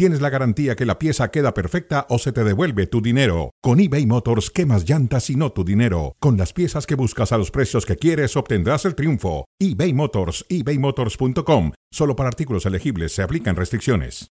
tienes 0.00 0.22
la 0.22 0.30
garantía 0.30 0.76
que 0.76 0.86
la 0.86 0.98
pieza 0.98 1.30
queda 1.30 1.52
perfecta 1.52 2.06
o 2.08 2.18
se 2.18 2.32
te 2.32 2.42
devuelve 2.42 2.86
tu 2.86 3.02
dinero. 3.02 3.50
Con 3.60 3.80
eBay 3.80 4.06
Motors, 4.06 4.48
quemas 4.48 4.88
llantas 4.88 5.28
y 5.28 5.36
no 5.36 5.52
tu 5.52 5.62
dinero. 5.62 6.16
Con 6.20 6.38
las 6.38 6.54
piezas 6.54 6.86
que 6.86 6.94
buscas 6.94 7.32
a 7.32 7.36
los 7.36 7.50
precios 7.50 7.84
que 7.84 7.96
quieres, 7.96 8.34
obtendrás 8.34 8.86
el 8.86 8.94
triunfo. 8.94 9.44
eBay 9.58 9.92
Motors, 9.92 10.46
ebaymotors.com. 10.48 11.72
Solo 11.92 12.16
para 12.16 12.30
artículos 12.30 12.64
elegibles 12.64 13.12
se 13.12 13.22
aplican 13.22 13.56
restricciones. 13.56 14.28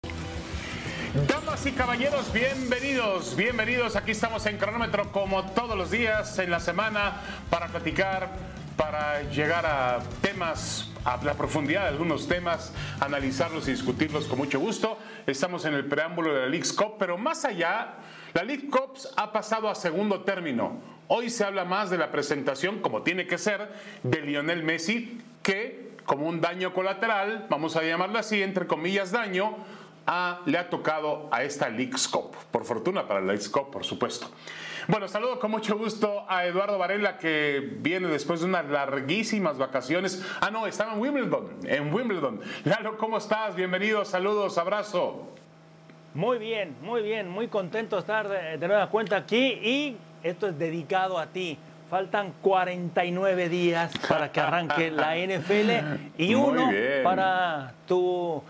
Damas 1.29 1.65
y 1.65 1.71
caballeros, 1.71 2.33
bienvenidos, 2.33 3.33
bienvenidos. 3.37 3.95
Aquí 3.95 4.11
estamos 4.11 4.45
en 4.47 4.57
cronómetro 4.57 5.13
como 5.13 5.45
todos 5.53 5.77
los 5.77 5.89
días 5.89 6.39
en 6.39 6.51
la 6.51 6.59
semana 6.59 7.21
para 7.49 7.69
platicar, 7.69 8.35
para 8.77 9.23
llegar 9.23 9.65
a 9.65 9.99
temas, 10.21 10.91
a 11.05 11.21
la 11.23 11.33
profundidad 11.33 11.83
de 11.83 11.87
algunos 11.89 12.27
temas, 12.27 12.73
analizarlos 12.99 13.67
y 13.67 13.71
discutirlos 13.71 14.25
con 14.25 14.37
mucho 14.37 14.59
gusto. 14.59 14.97
Estamos 15.27 15.65
en 15.65 15.73
el 15.73 15.85
preámbulo 15.85 16.33
de 16.33 16.41
la 16.41 16.47
League 16.47 16.67
Cup, 16.75 16.95
pero 16.97 17.17
más 17.17 17.45
allá, 17.45 17.95
la 18.33 18.43
League 18.43 18.69
Cup 18.69 18.97
ha 19.15 19.31
pasado 19.31 19.69
a 19.69 19.75
segundo 19.75 20.21
término. 20.21 20.81
Hoy 21.07 21.29
se 21.29 21.43
habla 21.43 21.65
más 21.65 21.89
de 21.89 21.97
la 21.97 22.11
presentación, 22.11 22.79
como 22.79 23.03
tiene 23.03 23.27
que 23.27 23.37
ser, 23.37 23.71
de 24.03 24.21
Lionel 24.21 24.63
Messi, 24.63 25.21
que 25.43 25.93
como 26.05 26.27
un 26.27 26.41
daño 26.41 26.73
colateral, 26.73 27.45
vamos 27.49 27.75
a 27.75 27.83
llamarlo 27.83 28.19
así, 28.19 28.41
entre 28.41 28.67
comillas 28.67 29.11
daño, 29.11 29.55
le 30.45 30.57
ha 30.57 30.69
tocado 30.69 31.29
a 31.31 31.43
esta 31.43 31.69
League 31.69 31.93
Cup. 32.11 32.35
Por 32.51 32.65
fortuna 32.65 33.07
para 33.07 33.21
la 33.21 33.33
League 33.33 33.49
Cup, 33.49 33.71
por 33.71 33.85
supuesto. 33.85 34.29
Bueno, 34.87 35.07
saludo 35.07 35.39
con 35.39 35.51
mucho 35.51 35.77
gusto 35.77 36.25
a 36.27 36.45
Eduardo 36.45 36.77
Varela 36.77 37.17
que 37.17 37.75
viene 37.79 38.07
después 38.07 38.41
de 38.41 38.47
unas 38.47 38.65
larguísimas 38.65 39.57
vacaciones. 39.57 40.21
Ah, 40.41 40.51
no, 40.51 40.67
estaba 40.67 40.93
en 40.93 40.99
Wimbledon, 40.99 41.49
en 41.63 41.93
Wimbledon. 41.93 42.41
Lalo, 42.65 42.97
¿cómo 42.97 43.17
estás? 43.17 43.55
Bienvenido, 43.55 44.03
saludos, 44.03 44.57
abrazo. 44.57 45.29
Muy 46.13 46.37
bien, 46.37 46.75
muy 46.81 47.01
bien, 47.01 47.29
muy 47.29 47.47
contento 47.47 47.95
de 47.95 47.99
estar 48.01 48.27
de, 48.27 48.57
de 48.57 48.67
nueva 48.67 48.89
cuenta 48.89 49.15
aquí 49.17 49.37
y 49.63 49.97
esto 50.21 50.47
es 50.47 50.59
dedicado 50.59 51.17
a 51.17 51.27
ti. 51.27 51.57
Faltan 51.89 52.33
49 52.41 53.49
días 53.49 53.91
para 54.09 54.31
que 54.31 54.39
arranque 54.39 54.91
la 54.91 55.15
NFL 55.17 56.17
y 56.17 56.35
Muy 56.35 56.49
uno 56.51 56.69
bien. 56.69 57.03
para 57.03 57.73
tu 57.87 58.43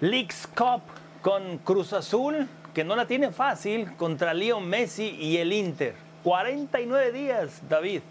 Leagues 0.00 0.46
Cup 0.56 0.82
con 1.22 1.58
Cruz 1.58 1.92
Azul, 1.92 2.46
que 2.76 2.84
no 2.84 2.94
la 2.94 3.06
tiene 3.06 3.32
fácil 3.32 3.96
contra 3.96 4.34
Leo 4.34 4.60
Messi 4.60 5.08
y 5.18 5.38
el 5.38 5.50
Inter. 5.50 5.94
49 6.22 7.10
días, 7.10 7.62
David. 7.70 8.02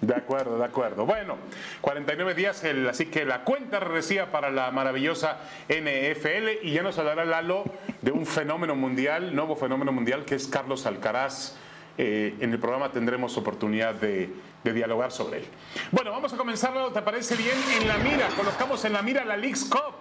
De 0.00 0.14
acuerdo, 0.14 0.56
de 0.56 0.64
acuerdo. 0.64 1.04
Bueno, 1.04 1.36
49 1.82 2.32
días, 2.34 2.64
el- 2.64 2.88
así 2.88 3.04
que 3.04 3.26
la 3.26 3.44
cuenta 3.44 3.80
regresiva 3.80 4.26
para 4.32 4.50
la 4.50 4.70
maravillosa 4.70 5.36
NFL 5.68 6.60
y 6.66 6.72
ya 6.72 6.82
nos 6.82 6.98
hablará 6.98 7.26
Lalo 7.26 7.64
de 8.00 8.10
un 8.10 8.24
fenómeno 8.24 8.74
mundial, 8.74 9.36
nuevo 9.36 9.54
fenómeno 9.54 9.92
mundial 9.92 10.24
que 10.24 10.34
es 10.36 10.46
Carlos 10.46 10.86
Alcaraz. 10.86 11.56
Eh, 11.98 12.34
en 12.40 12.52
el 12.52 12.58
programa 12.58 12.90
tendremos 12.90 13.36
oportunidad 13.36 13.94
de, 13.96 14.30
de 14.64 14.72
dialogar 14.72 15.12
sobre 15.12 15.40
él. 15.40 15.44
Bueno, 15.92 16.10
vamos 16.10 16.32
a 16.32 16.38
comenzar, 16.38 16.72
Lalo, 16.72 16.90
¿te 16.90 17.02
parece 17.02 17.36
bien? 17.36 17.56
En 17.82 17.86
la 17.86 17.98
mira, 17.98 18.28
colocamos 18.34 18.82
en 18.86 18.94
la 18.94 19.02
mira 19.02 19.26
la 19.26 19.36
League's 19.36 19.64
Cup. 19.66 19.94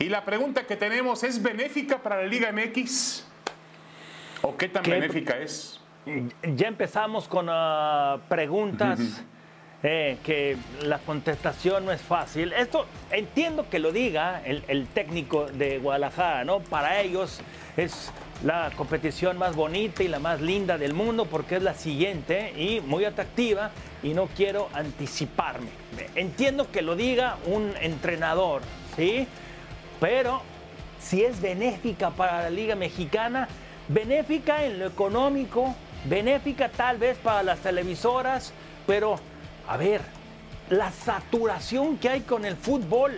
Y 0.00 0.08
la 0.08 0.24
pregunta 0.24 0.66
que 0.66 0.76
tenemos, 0.76 1.22
¿es 1.24 1.42
benéfica 1.42 1.98
para 1.98 2.16
la 2.16 2.24
Liga 2.24 2.50
MX? 2.50 3.22
¿O 4.40 4.56
qué 4.56 4.66
tan 4.68 4.82
¿Qué- 4.82 4.92
benéfica 4.92 5.36
es? 5.38 5.78
Ya 6.56 6.66
empezamos 6.68 7.28
con 7.28 7.48
ah, 7.50 8.16
preguntas 8.30 8.98
eh, 9.82 10.16
que 10.24 10.56
la 10.82 10.98
contestación 11.00 11.84
no 11.84 11.92
es 11.92 12.00
fácil. 12.00 12.54
Esto 12.54 12.86
entiendo 13.10 13.68
que 13.68 13.78
lo 13.78 13.92
diga 13.92 14.40
el, 14.46 14.64
el 14.68 14.86
técnico 14.86 15.44
de 15.46 15.78
Guadalajara, 15.78 16.44
¿no? 16.44 16.60
Para 16.60 17.02
ellos 17.02 17.42
es 17.76 18.10
la 18.42 18.70
competición 18.74 19.36
más 19.36 19.54
bonita 19.54 20.02
y 20.02 20.08
la 20.08 20.18
más 20.18 20.40
linda 20.40 20.78
del 20.78 20.94
mundo 20.94 21.26
porque 21.26 21.56
es 21.56 21.62
la 21.62 21.74
siguiente 21.74 22.54
y 22.56 22.80
muy 22.80 23.04
atractiva 23.04 23.70
y 24.02 24.14
no 24.14 24.28
quiero 24.34 24.70
anticiparme. 24.72 25.68
Entiendo 26.14 26.70
que 26.72 26.80
lo 26.80 26.96
diga 26.96 27.36
un 27.44 27.74
entrenador, 27.82 28.62
¿sí? 28.96 29.26
Pero 30.00 30.42
si 31.00 31.22
es 31.24 31.40
benéfica 31.40 32.10
para 32.10 32.42
la 32.42 32.50
Liga 32.50 32.74
Mexicana, 32.74 33.48
benéfica 33.88 34.64
en 34.64 34.78
lo 34.78 34.86
económico, 34.86 35.74
benéfica 36.06 36.68
tal 36.68 36.98
vez 36.98 37.18
para 37.18 37.42
las 37.42 37.58
televisoras, 37.60 38.52
pero 38.86 39.16
a 39.68 39.76
ver, 39.76 40.00
la 40.70 40.90
saturación 40.90 41.96
que 41.98 42.08
hay 42.08 42.20
con 42.22 42.44
el 42.44 42.56
fútbol. 42.56 43.12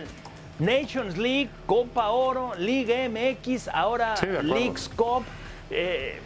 Nations 0.59 1.17
League, 1.17 1.49
Copa 1.65 2.09
Oro, 2.09 2.53
Liga 2.57 2.95
MX, 3.09 3.67
ahora 3.69 4.15
Sí. 4.17 4.27
Leagues 4.43 4.87
Cup. 4.89 5.23
eh, 5.75 6.21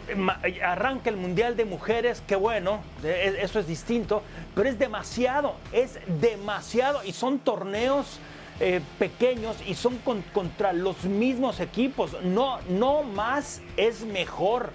arranca 0.62 1.08
el 1.08 1.16
Mundial 1.16 1.56
de 1.56 1.64
Mujeres, 1.64 2.22
que 2.26 2.36
bueno, 2.36 2.80
eh, 3.02 3.38
eso 3.40 3.58
es 3.58 3.66
distinto, 3.66 4.22
pero 4.54 4.68
es 4.68 4.78
demasiado, 4.78 5.54
es 5.72 5.98
demasiado 6.20 7.02
y 7.04 7.12
son 7.14 7.38
torneos 7.38 8.18
eh, 8.60 8.80
pequeños 8.98 9.56
y 9.66 9.74
son 9.74 9.98
con- 9.98 10.22
contra 10.32 10.72
los 10.72 11.04
mismos 11.04 11.60
equipos. 11.60 12.16
No, 12.22 12.58
no 12.68 13.02
más 13.02 13.60
es 13.76 14.02
mejor. 14.04 14.72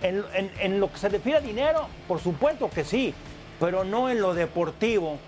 En 0.00 0.78
lo 0.78 0.92
que 0.92 0.98
se 0.98 1.08
refiere 1.08 1.38
a 1.38 1.40
dinero, 1.40 1.88
por 2.06 2.20
supuesto 2.20 2.70
que 2.70 2.84
sí, 2.84 3.12
pero 3.58 3.82
no 3.84 4.08
en 4.10 4.20
lo 4.20 4.32
deportivo. 4.32 5.18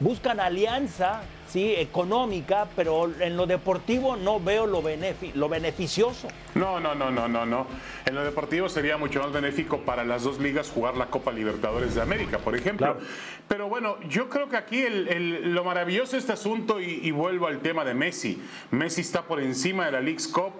Buscan 0.00 0.40
alianza, 0.40 1.20
sí, 1.56 1.74
económica, 1.74 2.66
pero 2.76 3.10
en 3.18 3.34
lo 3.34 3.46
deportivo 3.46 4.14
no 4.14 4.38
veo 4.38 4.66
lo, 4.66 4.82
benefi- 4.82 5.32
lo 5.34 5.48
beneficioso. 5.48 6.28
No, 6.54 6.78
no, 6.80 6.94
no, 6.94 7.10
no, 7.10 7.26
no, 7.28 7.46
no. 7.46 7.66
En 8.04 8.14
lo 8.14 8.22
deportivo 8.24 8.68
sería 8.68 8.98
mucho 8.98 9.22
más 9.22 9.32
benéfico 9.32 9.78
para 9.80 10.04
las 10.04 10.22
dos 10.22 10.38
ligas 10.38 10.70
jugar 10.70 10.98
la 10.98 11.06
Copa 11.06 11.32
Libertadores 11.32 11.94
de 11.94 12.02
América, 12.02 12.38
por 12.40 12.54
ejemplo. 12.56 12.86
Claro. 12.92 13.00
Pero 13.48 13.68
bueno, 13.70 13.96
yo 14.06 14.28
creo 14.28 14.50
que 14.50 14.58
aquí 14.58 14.82
el- 14.82 15.08
el- 15.08 15.54
lo 15.54 15.64
maravilloso 15.64 16.12
de 16.12 16.18
este 16.18 16.32
asunto, 16.34 16.78
y, 16.78 17.00
y 17.02 17.10
vuelvo 17.10 17.46
al 17.46 17.60
tema 17.60 17.86
de 17.86 17.94
Messi. 17.94 18.38
Messi 18.70 19.00
está 19.00 19.22
por 19.22 19.40
encima 19.40 19.86
de 19.86 19.92
la 19.92 20.00
League's 20.02 20.28
Cup, 20.28 20.52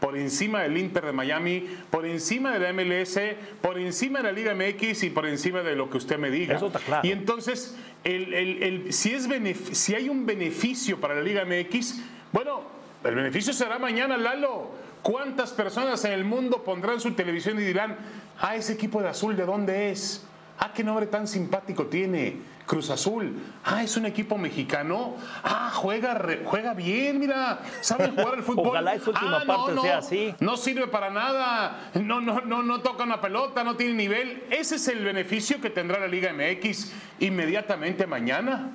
por 0.00 0.18
encima 0.18 0.62
del 0.64 0.76
Inter 0.76 1.06
de 1.06 1.12
Miami, 1.12 1.66
por 1.90 2.04
encima 2.04 2.50
de 2.52 2.58
la 2.58 2.72
MLS, 2.74 3.18
por 3.62 3.78
encima 3.78 4.18
de 4.18 4.24
la 4.24 4.32
Liga 4.32 4.52
MX 4.54 5.04
y 5.04 5.10
por 5.10 5.24
encima 5.26 5.62
de 5.62 5.76
lo 5.76 5.88
que 5.88 5.96
usted 5.96 6.18
me 6.18 6.28
diga. 6.30 6.56
Eso 6.56 6.66
está 6.66 6.80
claro. 6.80 7.06
Y 7.08 7.12
entonces, 7.12 7.76
el- 8.04 8.34
el- 8.34 8.62
el- 8.62 8.92
si, 8.92 9.12
es 9.14 9.28
si 9.72 9.94
hay 9.94 10.08
un 10.08 10.26
beneficio 10.26 11.00
para 11.00 11.14
la 11.14 11.22
Liga 11.22 11.44
MX, 11.44 12.00
bueno, 12.32 12.62
el 13.04 13.14
beneficio 13.14 13.52
será 13.52 13.78
mañana, 13.78 14.16
Lalo. 14.16 14.70
¿Cuántas 15.02 15.50
personas 15.52 16.04
en 16.04 16.12
el 16.12 16.24
mundo 16.24 16.62
pondrán 16.62 17.00
su 17.00 17.12
televisión 17.14 17.58
y 17.58 17.62
dirán, 17.64 17.96
ah, 18.40 18.54
ese 18.54 18.74
equipo 18.74 19.02
de 19.02 19.08
azul, 19.08 19.34
¿de 19.36 19.44
dónde 19.44 19.90
es? 19.90 20.24
Ah, 20.58 20.72
qué 20.72 20.84
nombre 20.84 21.06
tan 21.06 21.26
simpático 21.26 21.86
tiene. 21.86 22.52
Cruz 22.64 22.88
Azul. 22.90 23.34
Ah, 23.64 23.82
es 23.82 23.96
un 23.96 24.06
equipo 24.06 24.38
mexicano. 24.38 25.16
Ah, 25.42 25.72
juega, 25.74 26.14
re- 26.14 26.42
juega 26.44 26.72
bien, 26.74 27.18
mira. 27.18 27.60
Sabe 27.80 28.10
jugar 28.10 28.34
al 28.34 28.42
fútbol. 28.44 28.68
Ojalá 28.68 28.94
esa 28.94 29.10
última 29.10 29.38
Ah, 29.38 29.44
parte 29.44 29.80
sea 29.80 29.98
así. 29.98 30.32
No 30.38 30.56
sirve 30.56 30.86
para 30.86 31.10
nada, 31.10 31.90
no, 31.94 32.20
no, 32.20 32.40
no, 32.42 32.62
no 32.62 32.80
toca 32.80 33.02
una 33.02 33.20
pelota, 33.20 33.64
no 33.64 33.74
tiene 33.74 33.94
nivel. 33.94 34.44
Ese 34.50 34.76
es 34.76 34.86
el 34.86 35.04
beneficio 35.04 35.60
que 35.60 35.70
tendrá 35.70 35.98
la 35.98 36.06
Liga 36.06 36.32
MX 36.32 36.92
inmediatamente 37.22 38.06
mañana. 38.06 38.70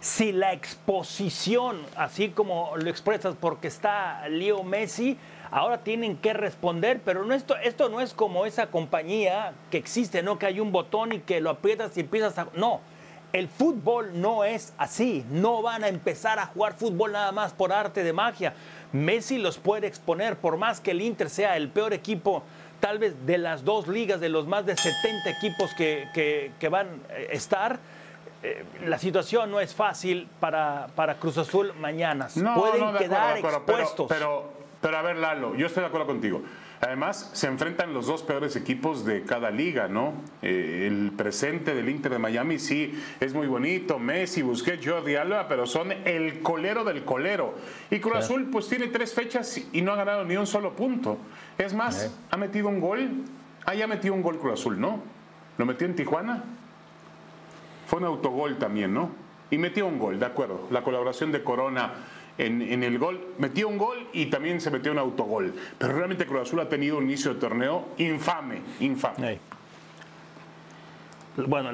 si 0.00 0.32
la 0.32 0.52
exposición, 0.52 1.80
así 1.96 2.30
como 2.30 2.72
lo 2.76 2.90
expresas 2.90 3.36
porque 3.40 3.68
está 3.68 4.28
Leo 4.28 4.64
Messi, 4.64 5.16
ahora 5.50 5.78
tienen 5.78 6.16
que 6.16 6.32
responder, 6.32 7.00
pero 7.04 7.24
no 7.24 7.34
esto, 7.34 7.56
esto 7.56 7.88
no 7.88 8.00
es 8.00 8.12
como 8.12 8.44
esa 8.44 8.66
compañía 8.66 9.52
que 9.70 9.78
existe, 9.78 10.22
¿no? 10.22 10.38
Que 10.38 10.46
hay 10.46 10.58
un 10.58 10.72
botón 10.72 11.12
y 11.12 11.20
que 11.20 11.40
lo 11.40 11.50
aprietas 11.50 11.96
y 11.96 12.00
empiezas 12.00 12.36
a... 12.36 12.48
No, 12.54 12.80
el 13.32 13.48
fútbol 13.48 14.20
no 14.20 14.44
es 14.44 14.74
así, 14.76 15.24
no 15.30 15.62
van 15.62 15.84
a 15.84 15.88
empezar 15.88 16.38
a 16.38 16.46
jugar 16.46 16.74
fútbol 16.74 17.12
nada 17.12 17.32
más 17.32 17.52
por 17.52 17.72
arte 17.72 18.02
de 18.02 18.12
magia. 18.12 18.54
Messi 18.92 19.38
los 19.38 19.56
puede 19.56 19.86
exponer, 19.86 20.36
por 20.36 20.56
más 20.56 20.80
que 20.80 20.90
el 20.90 21.00
Inter 21.00 21.30
sea 21.30 21.56
el 21.56 21.68
peor 21.68 21.94
equipo 21.94 22.42
tal 22.82 22.98
vez 22.98 23.14
de 23.24 23.38
las 23.38 23.64
dos 23.64 23.86
ligas, 23.86 24.20
de 24.20 24.28
los 24.28 24.48
más 24.48 24.66
de 24.66 24.76
70 24.76 25.30
equipos 25.30 25.72
que, 25.74 26.08
que- 26.12 26.50
que 26.58 26.68
van 26.68 26.88
a 27.08 27.14
estar, 27.32 27.78
eh, 28.42 28.64
la 28.86 28.98
situación 28.98 29.52
no 29.52 29.60
es 29.60 29.72
fácil 29.72 30.28
para, 30.40 30.88
para 30.96 31.14
Cruz 31.14 31.38
Azul 31.38 31.72
mañana. 31.80 32.26
Pueden 32.56 32.80
no, 32.92 32.98
quedar 32.98 33.36
acuerdo, 33.36 33.58
acuerdo, 33.58 33.62
pero- 33.66 33.78
expuestos. 33.78 34.06
Pero, 34.08 34.52
pero, 34.80 34.98
a 34.98 35.02
ver, 35.02 35.16
Lalo, 35.16 35.54
yo 35.54 35.66
estoy 35.68 35.82
de 35.82 35.86
acuerdo 35.86 36.08
contigo. 36.08 36.42
Además, 36.84 37.30
se 37.32 37.46
enfrentan 37.46 37.94
los 37.94 38.08
dos 38.08 38.24
peores 38.24 38.56
equipos 38.56 39.04
de 39.04 39.22
cada 39.22 39.52
liga, 39.52 39.86
¿no? 39.86 40.14
Eh, 40.42 40.88
el 40.90 41.12
presente 41.12 41.76
del 41.76 41.88
Inter 41.88 42.10
de 42.10 42.18
Miami 42.18 42.58
sí 42.58 43.00
es 43.20 43.32
muy 43.34 43.46
bonito, 43.46 44.00
Messi, 44.00 44.42
Busquets, 44.42 44.84
Jordi 44.84 45.14
Alba, 45.14 45.46
pero 45.46 45.64
son 45.64 45.92
el 45.92 46.40
colero 46.40 46.82
del 46.82 47.04
colero. 47.04 47.54
Y 47.88 48.00
Cruz 48.00 48.16
Azul 48.16 48.48
pues 48.50 48.68
tiene 48.68 48.88
tres 48.88 49.14
fechas 49.14 49.62
y 49.72 49.80
no 49.80 49.92
ha 49.92 49.96
ganado 49.96 50.24
ni 50.24 50.36
un 50.36 50.48
solo 50.48 50.74
punto. 50.74 51.18
Es 51.56 51.72
más, 51.72 52.12
ha 52.32 52.36
metido 52.36 52.66
un 52.66 52.80
gol, 52.80 53.10
ah, 53.64 53.76
ya 53.76 53.86
metió 53.86 54.12
un 54.12 54.20
gol 54.20 54.40
Cruz 54.40 54.54
Azul, 54.54 54.80
¿no? 54.80 55.04
Lo 55.58 55.64
metió 55.64 55.86
en 55.86 55.94
Tijuana. 55.94 56.42
Fue 57.86 58.00
un 58.00 58.06
autogol 58.06 58.58
también, 58.58 58.92
¿no? 58.92 59.12
Y 59.52 59.58
metió 59.58 59.86
un 59.86 60.00
gol, 60.00 60.18
de 60.18 60.26
acuerdo. 60.26 60.66
La 60.72 60.82
colaboración 60.82 61.30
de 61.30 61.44
Corona 61.44 61.92
en, 62.38 62.82
el 62.82 62.98
gol, 62.98 63.34
metió 63.38 63.68
un 63.68 63.78
gol 63.78 64.08
y 64.12 64.26
también 64.26 64.60
se 64.60 64.70
metió 64.70 64.92
un 64.92 64.98
autogol. 64.98 65.54
Pero 65.78 65.92
realmente 65.94 66.26
Cruz 66.26 66.42
Azul 66.42 66.60
ha 66.60 66.68
tenido 66.68 66.98
un 66.98 67.04
inicio 67.04 67.34
de 67.34 67.40
torneo 67.40 67.88
infame, 67.98 68.62
infame. 68.80 69.38
Bueno, 71.36 71.70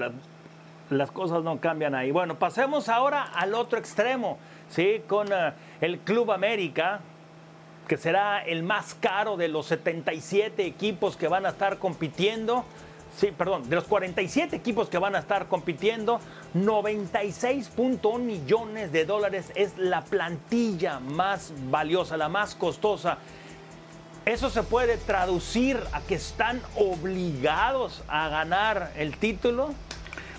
las 0.90 1.10
cosas 1.10 1.42
no 1.42 1.58
cambian 1.60 1.94
ahí. 1.94 2.10
Bueno, 2.10 2.38
pasemos 2.38 2.88
ahora 2.88 3.24
al 3.34 3.54
otro 3.54 3.78
extremo, 3.78 4.38
¿sí? 4.68 5.02
Con 5.06 5.32
eh, 5.32 5.52
el 5.80 6.00
Club 6.00 6.32
América, 6.32 7.00
que 7.86 7.96
será 7.96 8.44
el 8.44 8.62
más 8.62 8.94
caro 8.94 9.36
de 9.36 9.48
los 9.48 9.66
77 9.66 10.64
equipos 10.64 11.16
que 11.16 11.28
van 11.28 11.46
a 11.46 11.50
estar 11.50 11.78
compitiendo. 11.78 12.64
Sí, 13.18 13.32
perdón, 13.36 13.68
de 13.68 13.74
los 13.74 13.82
47 13.84 14.54
equipos 14.54 14.88
que 14.88 14.96
van 14.96 15.16
a 15.16 15.18
estar 15.18 15.48
compitiendo, 15.48 16.20
96.1 16.54 18.20
millones 18.20 18.92
de 18.92 19.04
dólares 19.04 19.50
es 19.56 19.76
la 19.76 20.04
plantilla 20.04 21.00
más 21.00 21.52
valiosa, 21.68 22.16
la 22.16 22.28
más 22.28 22.54
costosa. 22.54 23.18
¿Eso 24.24 24.50
se 24.50 24.62
puede 24.62 24.98
traducir 24.98 25.80
a 25.92 26.00
que 26.02 26.14
están 26.14 26.62
obligados 26.76 28.04
a 28.06 28.28
ganar 28.28 28.92
el 28.96 29.16
título? 29.16 29.74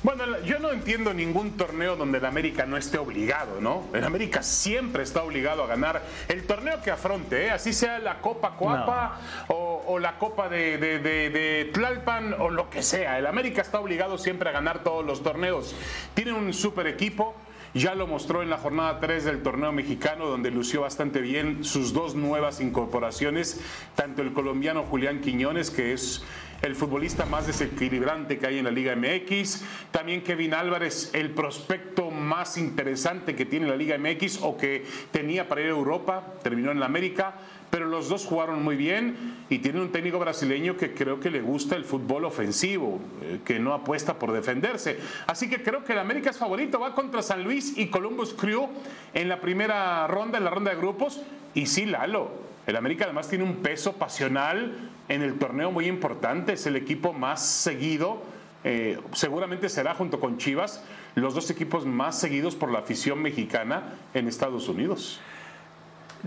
Bueno, 0.02 0.24
yo 0.46 0.60
no 0.60 0.72
entiendo 0.72 1.14
ningún 1.14 1.58
torneo 1.58 1.98
donde 1.98 2.20
el 2.20 2.26
América 2.26 2.66
no 2.66 2.78
esté 2.78 2.98
obligado, 2.98 3.60
¿no? 3.60 3.84
El 3.94 4.06
América 4.06 4.42
siempre 4.44 5.04
está 5.04 5.24
obligado 5.24 5.62
a 5.62 5.68
ganar 5.68 6.02
el 6.30 6.48
torneo 6.48 6.82
que 6.82 6.90
afronte, 6.90 7.48
¿eh? 7.48 7.52
así 7.52 7.74
sea 7.74 8.00
la 8.00 8.22
Copa 8.22 8.56
Coapa 8.56 9.20
o, 9.50 10.00
la 10.00 10.18
Copa 10.18 10.48
de, 10.48 11.70
Tlalpan 11.74 12.34
o 12.40 12.50
lo 12.50 12.70
que 12.70 12.82
sea. 12.82 13.20
El 13.20 13.28
América 13.28 13.62
está 13.62 13.82
obligado 13.82 14.18
siempre 14.18 14.48
a 14.48 14.54
ganar 14.54 14.84
todos 14.84 15.06
los 15.06 15.22
torneos. 15.22 15.76
Tiene 16.14 16.32
un 16.32 16.54
super 16.54 16.88
equipo. 16.88 17.36
Ya 17.76 17.94
lo 17.94 18.08
mostró 18.08 18.42
en 18.42 18.50
la 18.50 18.58
jornada 18.58 19.00
3 19.00 19.26
del 19.26 19.44
torneo 19.44 19.72
mexicano, 19.72 20.26
donde 20.26 20.50
lució 20.50 20.82
bastante 20.82 21.22
bien 21.22 21.64
sus 21.64 21.94
dos 21.94 22.16
nuevas 22.16 22.62
incorporaciones, 22.62 23.62
tanto 23.94 24.24
el 24.24 24.34
colombiano 24.34 24.86
Julián 24.86 25.22
Quiñones, 25.22 25.70
que 25.70 25.94
es 25.94 26.24
el 26.62 26.76
futbolista 26.76 27.26
más 27.26 27.48
desequilibrante 27.48 28.38
que 28.38 28.48
hay 28.48 28.58
en 28.58 28.66
la 28.66 28.72
Liga 28.72 28.96
MX. 28.96 29.64
También 29.92 30.22
Kevin 30.22 30.54
Álvarez, 30.54 31.12
el 31.14 31.32
prospecto 31.32 32.12
más 32.12 32.58
interesante 32.58 33.36
que 33.36 33.46
tiene 33.46 33.68
la 33.68 33.76
Liga 33.76 33.98
MX 33.98 34.40
o 34.42 34.58
que 34.58 34.86
tenía 35.12 35.48
para 35.48 35.62
ir 35.62 35.68
a 35.68 35.72
Europa, 35.72 36.24
terminó 36.44 36.72
en 36.72 36.80
la 36.80 36.86
América. 36.86 37.36
Pero 37.70 37.86
los 37.86 38.10
dos 38.10 38.26
jugaron 38.26 38.64
muy 38.64 38.76
bien 38.76 39.46
y 39.48 39.60
tiene 39.60 39.80
un 39.80 39.92
técnico 39.92 40.18
brasileño 40.18 40.76
que 40.76 40.96
creo 40.96 41.20
que 41.20 41.30
le 41.30 41.42
gusta 41.42 41.76
el 41.76 41.86
fútbol 41.86 42.26
ofensivo, 42.26 43.00
eh, 43.22 43.42
que 43.46 43.60
no 43.60 43.76
apuesta 43.76 44.18
por 44.18 44.32
defenderse. 44.32 44.98
Así 45.28 45.48
que 45.50 45.62
creo 45.62 45.84
que 45.84 45.94
el 45.94 46.00
América 46.00 46.32
es 46.32 46.38
favorito, 46.40 46.80
va 46.80 46.96
contra 46.96 47.22
San 47.22 47.44
Luis 47.44 47.78
y 47.78 47.88
Columbus 47.88 48.34
Crew 48.34 48.70
en 49.14 49.30
la 49.30 49.40
primera 49.40 50.08
ronda, 50.08 50.40
en 50.40 50.46
la 50.46 50.50
ronda 50.50 50.72
de 50.72 50.78
grupos. 50.78 51.22
Y 51.54 51.68
sí, 51.68 51.86
Lalo, 51.86 52.32
el 52.66 52.76
América 52.76 53.06
además 53.06 53.30
tiene 53.30 53.44
un 53.44 53.58
peso 53.58 53.94
pasional 53.94 54.90
en 55.10 55.24
el 55.24 55.38
torneo 55.38 55.72
muy 55.72 55.88
importante, 55.88 56.54
es 56.54 56.66
el 56.68 56.76
equipo 56.76 57.14
más 57.14 57.46
seguido, 57.46 58.22
eh, 58.64 59.00
seguramente 59.14 59.68
será 59.70 59.96
junto 59.96 60.20
con 60.20 60.38
Chivas 60.38 60.84
los 61.16 61.34
dos 61.34 61.50
equipos 61.50 61.86
más 61.86 62.20
seguidos 62.20 62.56
por 62.56 62.72
la 62.72 62.80
afición 62.80 63.22
mexicana 63.22 63.96
en 64.14 64.28
Estados 64.28 64.70
Unidos. 64.70 65.20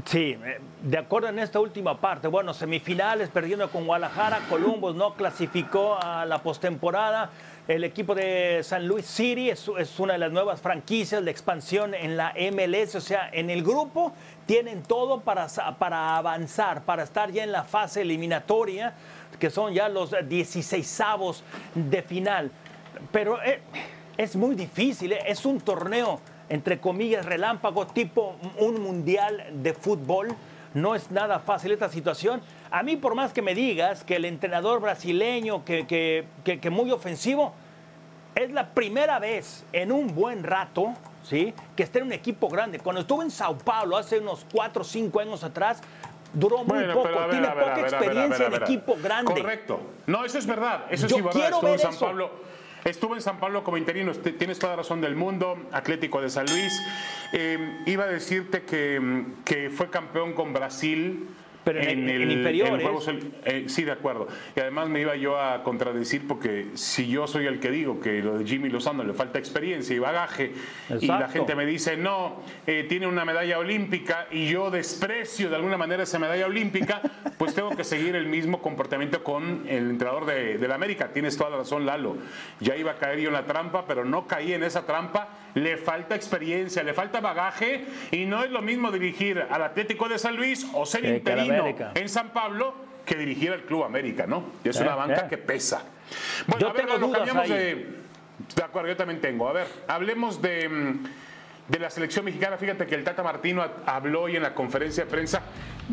Sí, 0.07 0.39
eh, 0.43 0.61
de 0.83 0.99
acuerdo 0.99 1.29
en 1.29 1.39
esta 1.39 1.61
última 1.61 2.01
parte, 2.01 2.27
bueno, 2.27 2.55
semifinales 2.55 3.29
perdiendo 3.29 3.71
con 3.71 3.87
Guadalajara, 3.87 4.41
Columbus 4.49 4.95
no 4.95 5.15
clasificó 5.15 5.99
a 6.03 6.25
la 6.25 6.43
postemporada. 6.43 7.31
El 7.69 7.85
equipo 7.85 8.17
de 8.17 8.61
San 8.65 8.89
Luis 8.89 9.07
City 9.07 9.49
es, 9.49 9.69
una 10.01 10.15
de 10.15 10.19
las 10.19 10.33
nuevas 10.33 10.61
franquicias 10.61 11.25
de 11.25 11.31
expansión 11.31 11.95
en 11.95 12.17
la 12.17 12.35
MLS, 12.51 12.97
o 12.97 13.01
sea, 13.01 13.31
en 13.33 13.51
el 13.51 13.63
grupo 13.63 14.13
tienen 14.47 14.83
todo 14.83 15.21
para, 15.21 15.47
para 15.79 16.17
avanzar, 16.17 16.83
para 16.83 17.05
estar 17.05 17.31
ya 17.31 17.45
en 17.45 17.53
la 17.53 17.63
fase 17.63 18.01
eliminatoria, 18.01 18.95
que 19.39 19.49
son 19.49 19.73
ya 19.73 19.89
los 19.89 20.13
16 20.29 21.03
de 21.77 22.03
final. 22.03 22.51
Pero 23.13 23.41
eh, 23.41 23.61
es 24.17 24.35
muy 24.35 24.57
difícil, 24.57 25.13
eh, 25.13 25.21
es 25.25 25.47
un 25.47 25.61
torneo, 25.61 26.19
entre 26.49 26.81
comillas, 26.81 27.25
relámpago, 27.25 27.87
tipo 27.87 28.35
un 28.59 28.83
mundial 28.83 29.45
de 29.63 29.73
fútbol. 29.73 30.35
No 30.75 30.97
es 30.97 31.13
nada 31.13 31.39
fácil 31.39 31.71
esta 31.71 31.89
situación. 31.89 32.43
A 32.73 32.83
mí, 32.83 32.97
por 32.97 33.15
más 33.15 33.35
que 33.35 33.43
me 33.43 33.55
digas 33.55 34.03
que 34.03 34.17
el 34.17 34.25
entrenador 34.25 34.81
brasileño, 34.81 35.63
que, 35.63 35.87
que, 35.87 36.71
muy 36.71 36.91
ofensivo, 36.91 37.53
es 38.35 38.51
la 38.51 38.71
primera 38.71 39.19
vez 39.19 39.67
en 39.75 39.93
un 39.93 40.15
buen 40.15 40.43
rato 40.43 40.95
¿sí? 41.23 41.53
que 41.77 41.83
esté 41.83 41.99
en 41.99 42.07
un 42.07 42.13
equipo 42.13 42.49
grande. 42.49 42.79
Cuando 42.81 43.03
estuvo 43.03 43.23
en 43.23 43.31
Sao 43.31 43.59
Paulo 43.59 43.99
hace 43.99 44.21
unos 44.21 44.47
4 44.51 44.81
o 44.81 44.85
5 44.87 45.21
años 45.21 45.45
atrás, 45.45 45.83
duró 46.33 46.65
muy 46.65 46.83
poco, 46.95 47.11
tiene 47.31 47.49
poca 47.49 47.81
experiencia 47.81 48.47
en 48.47 48.55
equipo 48.55 48.97
grande. 49.03 49.35
Correcto. 49.35 49.81
No, 50.07 50.25
eso 50.25 50.39
es 50.39 50.47
verdad. 50.47 50.87
Eso 50.89 51.11
sí 51.11 51.17
es 51.17 51.23
verdad. 51.23 51.51
Estuvo 51.51 51.73
en 51.75 51.79
San 51.79 51.97
Pablo. 51.99 52.31
Estuvo 52.87 53.15
en 53.15 53.21
San 53.21 53.39
Pablo 53.39 53.63
como 53.63 53.77
interino, 53.77 54.13
tienes 54.13 54.59
toda 54.59 54.73
la 54.73 54.77
razón 54.79 55.01
del 55.01 55.15
mundo, 55.15 55.57
Atlético 55.71 56.23
de 56.23 56.31
San 56.31 56.47
Luis. 56.47 56.73
Eh, 57.33 57.83
iba 57.87 58.05
a 58.05 58.09
decirte 58.09 58.63
que, 58.63 59.27
que 59.45 59.71
fue 59.71 59.91
campeón 59.91 60.33
con 60.33 60.53
Brasil 60.53 61.29
pero 61.65 61.81
en, 61.81 62.09
el, 62.09 62.31
inferiores. 62.31 62.87
Eh, 63.45 63.65
sí, 63.69 63.85
de 63.85 63.93
acuerdo. 63.93 64.29
Y 64.57 64.61
además 64.61 64.89
me 64.89 65.01
iba 65.01 65.17
yo 65.17 65.39
a 65.39 65.63
contradecir 65.63 66.27
porque 66.27 66.69
si 66.75 67.09
yo 67.09 67.27
soy 67.27 67.47
el 67.47 67.61
que 67.61 67.71
digo 67.71 68.01
que 68.01 68.23
lo 68.23 68.39
de 68.39 68.45
Jimmy 68.45 68.69
Lozano 68.69 69.05
le 69.05 69.13
falta 69.13 69.39
experiencia 69.39 69.95
y 69.95 69.99
bagaje 69.99 70.53
y 71.01 71.07
la 71.07 71.29
gente 71.29 71.55
me 71.55 71.67
dice, 71.67 71.97
no, 71.97 72.43
eh, 72.67 72.87
tiene 72.89 73.07
una 73.07 73.25
medalla 73.25 73.59
olímpica 73.59 74.27
y 74.31 74.49
yo 74.49 74.71
desprecio 74.71 75.51
de 75.51 75.57
alguna 75.57 75.77
manera 75.77 76.03
esa 76.03 76.19
medalla 76.19 76.47
olímpica, 76.47 77.01
pues 77.39 77.55
tengo 77.55 77.71
que 77.77 77.85
seguir 77.85 78.17
el 78.17 78.27
mismo 78.27 78.61
comportamiento 78.61 79.23
con 79.23 79.65
el 79.69 79.91
entrenador 79.91 80.27
de, 80.27 80.59
de 80.59 80.69
la 80.69 80.75
América. 80.75 81.13
Tienes 81.13 81.37
toda 81.37 81.51
la 81.51 81.59
razón, 81.59 81.87
Lalo. 81.87 82.17
Ya 82.61 82.77
iba 82.77 82.93
a 82.93 82.97
caer 82.97 83.21
yo 83.21 83.29
en 83.29 83.35
la 83.35 83.47
trampa, 83.47 83.87
pero 83.87 84.05
no 84.05 84.27
caí 84.27 84.53
en 84.53 84.65
esa 84.65 84.85
trampa. 84.87 85.29
Le 85.55 85.77
falta 85.77 86.15
experiencia, 86.15 86.83
le 86.83 86.95
falta 86.95 87.21
bagaje 87.21 87.85
y 88.11 88.25
no 88.25 88.43
es 88.43 88.51
lo 88.51 88.63
mismo 88.63 88.91
dirigir 88.91 89.45
al 89.51 89.63
Atlético 89.63 90.09
de 90.09 90.19
San 90.19 90.37
Luis 90.37 90.67
o 90.73 90.87
ser 90.87 91.05
interino 91.05 91.65
en 91.95 92.09
San 92.09 92.31
Pablo 92.31 92.75
que 93.05 93.17
dirigir 93.17 93.53
al 93.53 93.63
Club 93.63 93.85
América, 93.85 94.27
¿no? 94.27 94.45
Y 94.65 94.69
es 94.69 94.81
una 94.81 94.95
banca 94.95 95.29
que 95.29 95.39
pesa. 95.39 95.85
Bueno, 96.47 96.69
a 96.69 96.73
ver, 96.73 96.87
cambiamos 96.87 97.49
de. 97.49 98.03
De 98.57 98.63
acuerdo, 98.63 98.89
yo 98.89 98.97
también 98.97 99.21
tengo. 99.21 99.49
A 99.49 99.53
ver, 99.53 99.67
hablemos 99.87 100.43
de, 100.43 100.69
mm, 100.69 101.05
de 101.69 101.79
la 101.79 101.91
selección 101.91 102.25
mexicana. 102.25 102.57
Fíjate 102.57 102.87
que 102.87 102.95
el 102.95 103.05
Tata 103.05 103.23
Martino 103.23 103.65
habló 103.87 104.23
hoy 104.23 104.37
en 104.37 104.43
la 104.43 104.55
conferencia 104.55 105.05
de 105.05 105.11
prensa. 105.11 105.43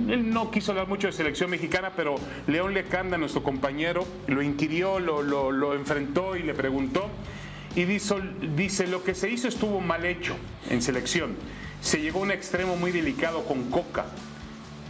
Él 0.07 0.31
no 0.31 0.49
quiso 0.49 0.71
hablar 0.71 0.87
mucho 0.87 1.07
de 1.07 1.13
selección 1.13 1.49
mexicana, 1.49 1.91
pero 1.95 2.15
León 2.47 2.73
Lecanda, 2.73 3.17
nuestro 3.17 3.43
compañero, 3.43 4.05
lo 4.27 4.41
inquirió, 4.41 4.99
lo, 4.99 5.21
lo, 5.21 5.51
lo 5.51 5.73
enfrentó 5.73 6.35
y 6.35 6.43
le 6.43 6.53
preguntó. 6.53 7.09
Y 7.79 7.85
dice, 7.85 8.87
lo 8.87 9.05
que 9.05 9.15
se 9.15 9.29
hizo 9.29 9.47
estuvo 9.47 9.79
mal 9.79 10.03
hecho 10.03 10.35
en 10.69 10.81
selección. 10.81 11.37
Se 11.81 12.01
llegó 12.01 12.19
a 12.19 12.23
un 12.23 12.31
extremo 12.31 12.75
muy 12.75 12.91
delicado 12.91 13.45
con 13.45 13.71
Coca 13.71 14.07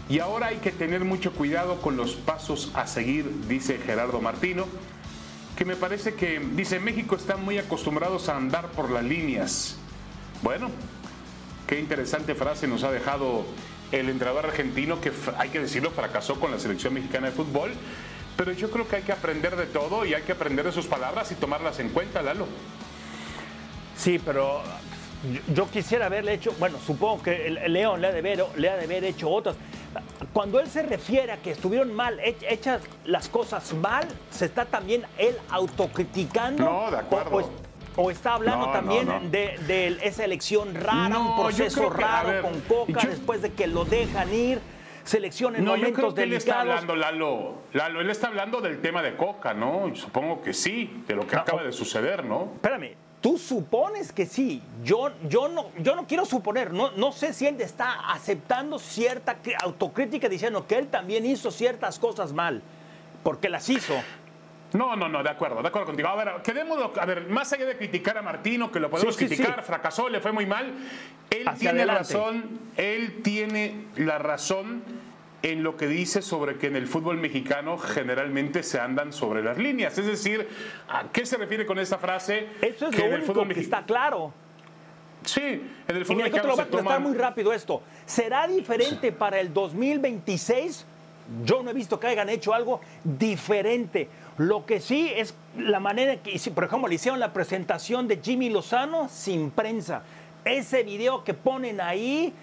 y 0.10 0.18
ahora 0.18 0.48
hay 0.48 0.56
que 0.56 0.72
tener 0.72 1.06
mucho 1.06 1.32
cuidado 1.32 1.84
con 1.84 1.98
los 1.98 2.16
pasos 2.16 2.72
a 2.74 2.88
seguir, 2.88 3.30
dice 3.48 3.78
Gerardo 3.78 4.20
Martino, 4.22 4.66
que 5.56 5.66
me 5.66 5.76
parece 5.76 6.16
que, 6.16 6.40
dice, 6.40 6.80
México 6.80 7.16
está 7.16 7.38
muy 7.38 7.60
acostumbrados 7.60 8.28
a 8.28 8.38
andar 8.38 8.70
por 8.72 8.90
las 8.90 9.04
líneas. 9.04 9.78
Bueno, 10.42 10.72
qué 11.68 11.80
interesante 11.80 12.34
frase 12.34 12.68
nos 12.68 12.82
ha 12.82 12.92
dejado 12.92 13.46
el 13.92 14.10
entrenador 14.10 14.48
argentino 14.48 15.00
que, 15.00 15.12
hay 15.38 15.50
que 15.50 15.60
decirlo, 15.60 15.92
fracasó 15.92 16.40
con 16.40 16.50
la 16.50 16.58
selección 16.58 16.96
mexicana 16.96 17.28
de 17.28 17.34
fútbol. 17.34 17.70
Pero 18.36 18.54
yo 18.54 18.72
creo 18.72 18.88
que 18.88 18.96
hay 18.96 19.02
que 19.04 19.12
aprender 19.12 19.58
de 19.58 19.66
todo 19.66 20.06
y 20.06 20.14
hay 20.14 20.22
que 20.24 20.32
aprender 20.32 20.66
de 20.66 20.72
sus 20.72 20.88
palabras 20.88 21.30
y 21.32 21.36
tomarlas 21.36 21.80
en 21.82 21.90
cuenta, 21.90 22.24
Lalo. 22.24 22.48
Sí, 24.00 24.18
pero 24.18 24.62
yo 25.54 25.70
quisiera 25.70 26.06
haberle 26.06 26.34
hecho, 26.34 26.54
bueno, 26.58 26.78
supongo 26.80 27.22
que 27.22 27.50
León 27.68 28.00
le 28.00 28.08
ha 28.08 28.12
de 28.14 28.20
haber, 28.20 28.46
le 28.56 28.70
ha 28.70 28.78
de 28.78 28.86
haber 28.86 29.04
hecho 29.04 29.30
otras. 29.30 29.58
Cuando 30.32 30.60
él 30.62 30.68
se 30.68 30.84
refiere 30.84 31.34
a 31.34 31.38
que 31.38 31.52
estuvieron 31.52 31.94
mal, 31.94 32.18
hechas 32.24 32.82
las 33.04 33.28
cosas 33.28 33.74
mal, 33.74 34.08
se 34.30 34.46
está 34.46 34.64
también 34.64 35.06
él 35.18 35.36
autocriticando. 35.50 36.64
No, 36.64 36.92
de 36.92 36.98
acuerdo. 36.98 37.52
O, 37.98 38.10
está 38.10 38.36
hablando 38.36 38.72
también 38.72 39.30
De, 39.30 40.00
esa 40.04 40.24
elección 40.24 40.74
rara, 40.76 41.20
un 41.20 41.36
proceso 41.36 41.90
raro 41.90 42.42
con 42.42 42.62
Coca 42.62 43.06
después 43.06 43.42
de 43.42 43.52
que 43.52 43.68
lo 43.68 43.84
dejan 43.84 44.34
ir. 44.34 44.62
selección 45.04 45.58
en 45.58 45.66
no, 45.66 45.72
momentos 45.72 45.90
yo 45.90 45.96
creo 45.96 46.14
que 46.14 46.22
delicados. 46.22 46.46
Él 46.46 46.48
está 46.48 46.62
hablando, 46.62 46.96
Lalo, 46.96 47.56
Lalo, 47.74 48.00
él 48.00 48.10
está 48.10 48.28
hablando 48.28 48.62
del 48.62 48.80
tema 48.80 49.02
de 49.02 49.18
Coca, 49.18 49.54
¿no? 49.54 49.94
Supongo 49.94 50.42
que 50.42 50.54
sí, 50.54 51.04
de 51.06 51.16
lo 51.16 51.28
que 51.28 51.36
No, 51.36 51.42
acaba 51.42 51.64
de 51.64 51.74
suceder, 51.74 52.24
¿no? 52.24 52.52
Espérame, 52.56 52.96
tú 53.22 53.38
supones 53.38 54.12
que 54.12 54.26
sí. 54.26 54.62
Yo, 54.84 55.12
yo, 55.28 55.48
no, 55.50 55.68
yo 55.80 55.96
no 55.96 56.08
quiero 56.08 56.26
suponer. 56.26 56.72
No, 56.74 56.92
no 56.92 57.12
sé 57.12 57.34
si 57.34 57.46
él 57.48 57.60
está 57.62 58.12
aceptando 58.12 58.80
cierta 58.80 59.38
autocrítica 59.64 60.30
diciendo 60.30 60.66
que 60.68 60.78
él 60.78 60.88
también 60.88 61.26
hizo 61.26 61.52
ciertas 61.52 62.00
cosas 62.00 62.34
mal, 62.34 62.62
porque 63.24 63.50
las 63.50 63.68
hizo. 63.70 63.94
No, 64.72 64.96
no, 64.96 65.10
no, 65.10 65.24
de 65.24 65.30
acuerdo, 65.32 65.62
de 65.64 65.68
acuerdo 65.68 65.88
contigo. 65.88 66.10
A 66.10 66.16
ver, 66.16 66.30
quedémonos, 66.44 66.96
a 66.98 67.06
ver, 67.06 67.28
más 67.28 67.52
allá 67.54 67.66
de 67.66 67.76
criticar 67.76 68.18
a 68.20 68.22
Martino, 68.22 68.72
que 68.72 68.80
lo 68.80 68.90
podemos 68.92 69.16
Sí, 69.16 69.28
sí, 69.28 69.36
criticar, 69.36 69.62
sí. 69.62 69.66
fracasó, 69.66 70.10
le 70.10 70.20
fue 70.20 70.32
muy 70.32 70.46
mal, 70.46 70.72
él 71.32 71.48
Hacia 71.48 71.72
tiene 71.72 71.80
adelante. 71.82 72.14
razón, 72.14 72.60
él 72.78 73.22
tiene 73.24 73.86
la 73.96 74.20
razón 74.20 74.84
en 75.42 75.64
lo 75.64 75.78
que 75.78 75.88
dice 75.88 76.22
sobre 76.22 76.58
que 76.58 76.68
en 76.68 76.76
el 76.76 76.88
fútbol 76.88 77.18
mexicano 77.18 77.78
generalmente 77.78 78.64
se 78.64 78.80
andan 78.80 79.14
sobre 79.14 79.44
las 79.44 79.58
líneas. 79.58 79.98
Es 79.98 80.06
decir, 80.06 80.48
¿a 80.88 81.06
qué 81.12 81.26
se 81.26 81.38
refiere 81.38 81.66
con 81.66 81.80
esta 81.80 81.98
frase? 81.98 82.48
Eso 82.62 82.88
es 82.88 82.96
Que 82.96 83.02
lo 83.02 83.06
en 83.08 83.14
el 83.14 83.18
único 83.20 83.34
fútbol 83.34 83.54
que 83.54 83.60
está 83.62 83.84
claro. 83.86 84.34
Sí, 85.24 85.42
en 85.88 85.96
el 85.96 86.06
fútbol 86.06 86.24
mexicano 86.24 86.50
lo 86.50 86.56
se 86.56 86.62
a 86.62 86.66
toman... 86.66 87.04
muy 87.04 87.16
rápido 87.16 87.54
esto. 87.54 87.82
¿Será 88.06 88.48
diferente 88.48 89.12
para 89.12 89.40
el 89.40 89.54
2026? 89.54 90.86
Yo 91.46 91.62
no 91.62 91.70
he 91.70 91.74
visto 91.74 92.00
que 92.00 92.08
hayan 92.08 92.30
hecho 92.30 92.54
algo 92.54 92.82
diferente. 93.04 94.10
Lo 94.38 94.66
que 94.66 94.80
sí 94.80 95.12
es 95.16 95.36
la 95.58 95.80
manera 95.80 96.18
que, 96.18 96.40
por 96.52 96.64
ejemplo, 96.64 96.88
le 96.88 96.96
hicieron 96.96 97.20
la 97.20 97.34
presentación 97.34 98.08
de 98.08 98.20
Jimmy 98.22 98.50
Lozano 98.50 99.10
sin 99.10 99.52
prensa. 99.52 100.02
Ese 100.44 100.84
video 100.84 101.24
que 101.24 101.34
ponen 101.34 101.82
ahí, 101.82 102.34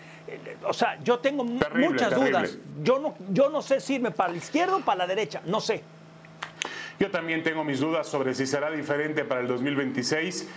o 0.64 0.72
sea, 0.72 0.98
yo 1.02 1.18
tengo 1.18 1.44
Terrible, 1.58 1.88
muchas 1.90 2.08
terrible. 2.10 2.30
dudas. 2.30 2.58
Yo 2.82 2.98
no, 2.98 3.14
yo 3.30 3.48
no 3.50 3.62
sé 3.62 3.80
si 3.80 3.94
irme 3.94 4.10
para 4.10 4.30
la 4.32 4.38
izquierda 4.38 4.76
o 4.76 4.80
para 4.80 4.98
la 4.98 5.06
derecha, 5.06 5.40
no 5.46 5.60
sé. 5.60 5.82
Yo 6.98 7.10
también 7.10 7.42
tengo 7.42 7.62
mis 7.64 7.80
dudas 7.80 8.06
sobre 8.08 8.34
si 8.34 8.46
será 8.46 8.70
diferente 8.70 9.24
para 9.24 9.40
el 9.40 9.46
2026. 9.48 10.48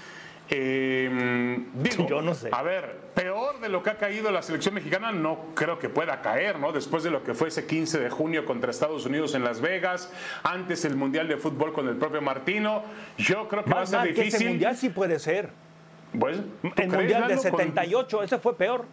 Eh, 0.52 1.60
digo, 1.76 2.08
Yo 2.08 2.22
no 2.24 2.34
sé. 2.34 2.50
A 2.52 2.64
ver, 2.64 2.96
peor 3.14 3.60
de 3.60 3.70
lo 3.70 3.84
que 3.84 3.92
ha 3.92 3.98
caído 3.98 4.32
la 4.32 4.42
selección 4.42 4.74
mexicana, 4.74 5.12
no 5.12 5.38
creo 5.54 5.78
que 5.78 5.90
pueda 5.90 6.22
caer, 6.22 6.58
¿no? 6.58 6.72
Después 6.72 7.04
de 7.04 7.12
lo 7.12 7.24
que 7.24 7.36
fue 7.36 7.50
ese 7.50 7.68
15 7.68 8.00
de 8.00 8.10
junio 8.10 8.46
contra 8.46 8.72
Estados 8.72 9.06
Unidos 9.06 9.36
en 9.36 9.44
Las 9.44 9.62
Vegas, 9.62 10.12
antes 10.44 10.86
el 10.86 10.96
Mundial 10.96 11.28
de 11.28 11.38
Fútbol 11.38 11.72
con 11.72 11.88
el 11.88 11.98
propio 11.98 12.22
Martino, 12.24 12.82
yo 13.18 13.48
creo 13.48 13.64
que 13.64 13.72
va 13.72 13.82
a 13.82 13.86
ser 13.86 14.00
mal 14.00 14.08
que 14.08 14.14
ese 14.14 14.24
difícil. 14.24 14.48
mundial 14.50 14.76
sí 14.76 14.90
puede 14.90 15.20
ser. 15.20 15.50
Pues, 16.20 16.38
¿tú 16.38 16.68
El 16.68 16.74
crees, 16.74 16.90
mundial 16.94 17.22
de 17.28 17.36
Lalo, 17.36 17.42
con- 17.52 17.60
78, 17.60 18.24
ese 18.24 18.40
fue 18.40 18.58
peor. 18.58 18.86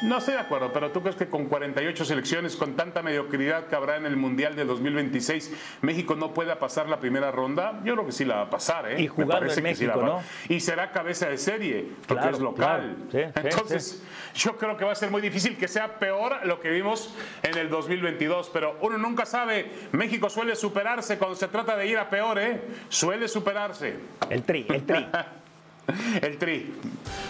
No 0.00 0.18
estoy 0.18 0.34
de 0.34 0.40
acuerdo, 0.40 0.72
pero 0.72 0.92
¿tú 0.92 1.00
crees 1.02 1.16
que 1.16 1.26
con 1.28 1.46
48 1.46 2.04
selecciones, 2.04 2.54
con 2.54 2.76
tanta 2.76 3.02
mediocridad 3.02 3.66
que 3.66 3.74
habrá 3.74 3.96
en 3.96 4.06
el 4.06 4.14
Mundial 4.16 4.54
de 4.54 4.64
2026, 4.64 5.52
México 5.82 6.14
no 6.14 6.32
pueda 6.32 6.60
pasar 6.60 6.88
la 6.88 7.00
primera 7.00 7.32
ronda? 7.32 7.80
Yo 7.84 7.94
creo 7.94 8.06
que 8.06 8.12
sí 8.12 8.24
la 8.24 8.36
va 8.36 8.42
a 8.42 8.50
pasar, 8.50 8.92
¿eh? 8.92 9.00
Y 9.02 9.08
jugando 9.08 9.36
en 9.38 9.48
que 9.48 9.54
sí 9.54 9.60
la 9.86 9.96
México, 9.96 10.00
va- 10.00 10.22
Y 10.48 10.60
será 10.60 10.92
cabeza 10.92 11.28
de 11.28 11.36
serie, 11.36 11.84
porque 12.06 12.20
Claro, 12.22 12.36
es 12.36 12.40
local. 12.42 12.96
claro. 13.10 13.32
Sí, 13.34 13.40
sí, 13.40 13.40
Entonces, 13.48 14.02
yo 14.36 14.56
creo 14.56 14.76
que 14.76 14.84
va 14.84 14.92
a 14.92 14.94
ser 14.94 15.10
muy 15.10 15.20
difícil 15.20 15.56
que 15.56 15.66
sea 15.66 15.98
peor 15.98 16.46
lo 16.46 16.60
que 16.60 16.70
vimos 16.70 17.12
en 17.42 17.58
el 17.58 17.68
2022, 17.68 18.50
pero 18.52 18.76
uno 18.82 18.98
nunca 18.98 19.26
sabe. 19.26 19.68
México 19.90 20.30
suele 20.30 20.54
superarse 20.54 21.18
cuando 21.18 21.34
se 21.34 21.48
trata 21.48 21.76
de 21.76 21.86
ir 21.88 21.98
a 21.98 22.08
peor, 22.08 22.38
¿eh? 22.38 22.60
Suele 22.88 23.26
superarse. 23.26 23.96
El 24.30 24.44
tri, 24.44 24.64
el 24.68 24.84
tri. 24.86 25.06
El 26.20 26.36
tri. 26.36 26.74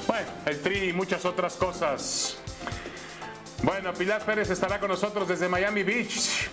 Bueno, 0.09 0.27
el 0.47 0.61
tri 0.61 0.89
y 0.89 0.93
muchas 0.93 1.25
otras 1.25 1.55
cosas. 1.55 2.43
Bueno, 3.63 3.93
Pilar 3.93 4.25
Pérez 4.25 4.51
estará 4.51 4.79
con 4.79 4.89
nosotros 4.89 5.27
desde 5.27 5.49
Miami 5.49 5.83
Beach 5.83 6.49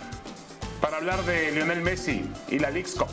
para 0.82 0.98
hablar 0.98 1.24
de 1.24 1.52
Lionel 1.52 1.82
Messi 1.82 2.30
y 2.50 2.60
la 2.60 2.70
Leagues 2.72 2.96
Cup. 2.96 3.08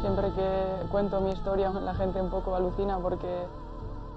Siempre 0.00 0.32
que 0.34 0.88
cuento 0.90 1.20
mi 1.20 1.32
historia 1.32 1.70
la 1.70 1.94
gente 1.94 2.20
un 2.20 2.28
poco 2.28 2.54
alucina 2.56 2.98
porque 2.98 3.46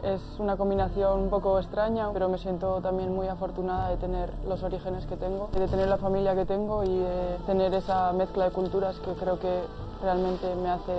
es 0.03 0.21
una 0.39 0.57
combinación 0.57 1.21
un 1.21 1.29
poco 1.29 1.59
extraña, 1.59 2.09
pero 2.13 2.29
me 2.29 2.37
siento 2.37 2.81
también 2.81 3.13
muy 3.13 3.27
afortunada 3.27 3.89
de 3.89 3.97
tener 3.97 4.31
los 4.47 4.63
orígenes 4.63 5.05
que 5.05 5.17
tengo, 5.17 5.49
de 5.53 5.67
tener 5.67 5.87
la 5.87 5.97
familia 5.97 6.35
que 6.35 6.45
tengo 6.45 6.83
y 6.83 6.97
de 6.97 7.37
tener 7.45 7.73
esa 7.73 8.11
mezcla 8.13 8.45
de 8.45 8.51
culturas 8.51 8.97
que 8.99 9.13
creo 9.13 9.39
que 9.39 9.61
realmente 10.01 10.53
me 10.55 10.69
hace 10.69 10.93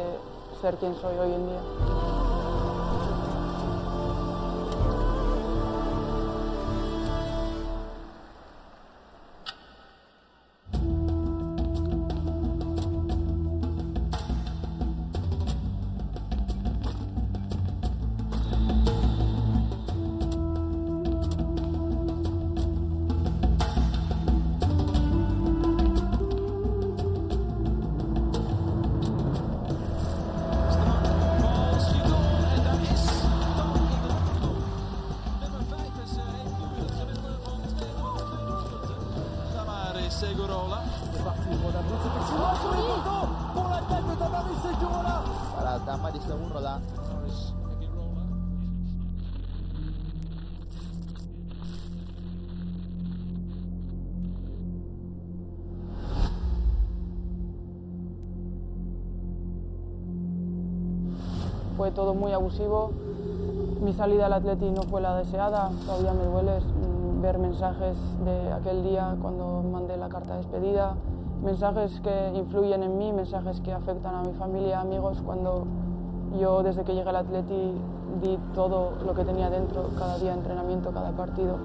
ser 0.61 0.77
quien 0.77 0.95
soy 0.95 1.17
hoy 1.19 1.33
en 1.33 1.47
día. 1.47 2.06
Todo 61.97 62.15
muy 62.15 62.33
abusivo. 62.33 62.91
Mi 63.83 63.93
salida 63.95 64.27
al 64.27 64.35
Atleti 64.35 64.71
no 64.71 64.83
fue 64.83 65.01
la 65.01 65.17
deseada. 65.17 65.71
Todavía 65.87 66.13
me 66.13 66.25
duele 66.25 66.61
mm, 66.61 67.23
ver 67.23 67.39
mensajes 67.39 67.97
de 68.25 68.53
aquel 68.53 68.85
día 68.85 69.17
cuando 69.21 69.65
mandé 69.73 69.97
la 69.97 70.09
carta 70.09 70.35
de 70.35 70.39
despedida. 70.39 70.95
Mensajes 71.43 72.01
que 72.01 72.33
influyen 72.35 72.83
en 72.83 72.99
mí, 72.99 73.13
mensajes 73.13 73.61
que 73.61 73.73
afectan 73.73 74.15
a 74.15 74.23
mi 74.23 74.35
familia, 74.35 74.81
amigos, 74.81 75.23
cuando 75.25 75.67
yo 76.39 76.63
desde 76.63 76.85
que 76.85 76.95
llegué 76.95 77.09
al 77.09 77.17
Atleti 77.17 77.73
di 78.23 78.39
todo 78.55 78.93
lo 79.05 79.15
que 79.15 79.25
tenía 79.25 79.49
dentro, 79.49 79.89
cada 79.99 80.19
día 80.19 80.33
de 80.33 80.39
entrenamiento, 80.39 80.91
cada 80.93 81.13
partido. 81.13 81.57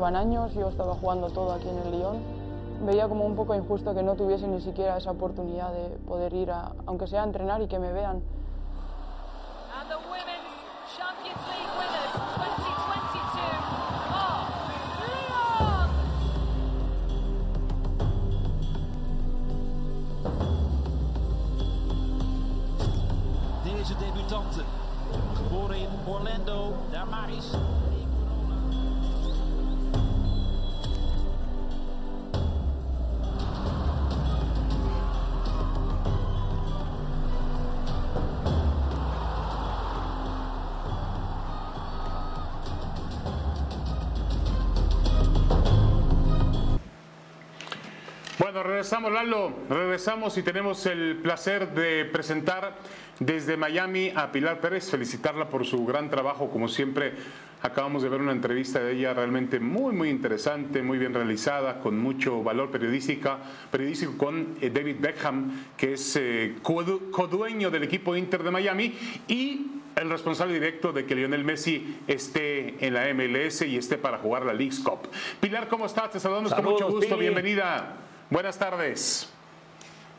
Pasaban 0.00 0.16
años, 0.16 0.54
yo 0.54 0.70
estaba 0.70 0.94
jugando 0.94 1.28
todo 1.28 1.52
aquí 1.52 1.68
en 1.68 1.76
el 1.76 1.90
Lyon. 1.90 2.22
Veía 2.86 3.06
como 3.06 3.26
un 3.26 3.36
poco 3.36 3.54
injusto 3.54 3.94
que 3.94 4.02
no 4.02 4.14
tuviese 4.14 4.48
ni 4.48 4.58
siquiera 4.62 4.96
esa 4.96 5.10
oportunidad 5.10 5.74
de 5.74 5.90
poder 6.08 6.32
ir, 6.32 6.50
a, 6.50 6.72
aunque 6.86 7.06
sea 7.06 7.20
a 7.20 7.24
entrenar 7.24 7.60
y 7.60 7.68
que 7.68 7.78
me 7.78 7.92
vean. 7.92 8.22
And 9.76 9.90
the 9.90 9.96
Women's 10.08 10.40
Champions 10.96 11.36
League 11.52 11.68
winners 11.76 12.14
2022 12.16 13.44
are 14.16 14.48
Lyon! 15.04 15.90
Deze 23.76 23.94
debutante. 23.96 24.64
Geboren 25.36 25.82
in 25.82 25.90
Orlando, 26.08 26.72
Damaris. 26.90 27.52
Bueno, 27.52 27.89
regresamos, 48.90 49.12
Lalo. 49.12 49.52
Regresamos 49.68 50.36
y 50.38 50.42
tenemos 50.42 50.84
el 50.86 51.18
placer 51.22 51.72
de 51.74 52.04
presentar 52.06 52.74
desde 53.20 53.56
Miami 53.56 54.12
a 54.16 54.32
Pilar 54.32 54.60
Pérez, 54.60 54.90
felicitarla 54.90 55.48
por 55.48 55.64
su 55.64 55.86
gran 55.86 56.10
trabajo, 56.10 56.50
como 56.50 56.66
siempre. 56.66 57.12
Acabamos 57.62 58.02
de 58.02 58.08
ver 58.08 58.20
una 58.20 58.32
entrevista 58.32 58.80
de 58.80 58.94
ella 58.94 59.12
realmente 59.14 59.60
muy, 59.60 59.94
muy 59.94 60.08
interesante, 60.08 60.82
muy 60.82 60.98
bien 60.98 61.14
realizada, 61.14 61.78
con 61.78 62.00
mucho 62.00 62.42
valor 62.42 62.70
periodística, 62.72 63.38
periodístico 63.70 64.16
con 64.18 64.56
eh, 64.60 64.70
David 64.70 64.96
Beckham, 64.98 65.52
que 65.76 65.92
es 65.92 66.16
eh, 66.16 66.56
codu- 66.62 67.10
codueño 67.12 67.70
del 67.70 67.84
equipo 67.84 68.16
Inter 68.16 68.42
de 68.42 68.50
Miami 68.50 68.94
y 69.28 69.66
el 69.94 70.08
responsable 70.10 70.54
directo 70.54 70.90
de 70.92 71.04
que 71.04 71.14
Lionel 71.14 71.44
Messi 71.44 71.98
esté 72.08 72.84
en 72.84 72.94
la 72.94 73.12
MLS 73.14 73.60
y 73.62 73.76
esté 73.76 73.98
para 73.98 74.18
jugar 74.18 74.46
la 74.46 74.54
League's 74.54 74.80
Cup. 74.80 75.06
Pilar, 75.38 75.68
¿cómo 75.68 75.84
estás? 75.86 76.10
Te 76.10 76.18
saludamos 76.18 76.50
con 76.52 76.64
Saludos, 76.64 76.80
mucho 76.80 76.92
gusto. 76.94 77.14
Pili. 77.14 77.20
Bienvenida. 77.28 77.96
Buenas 78.30 78.58
tardes. 78.58 79.28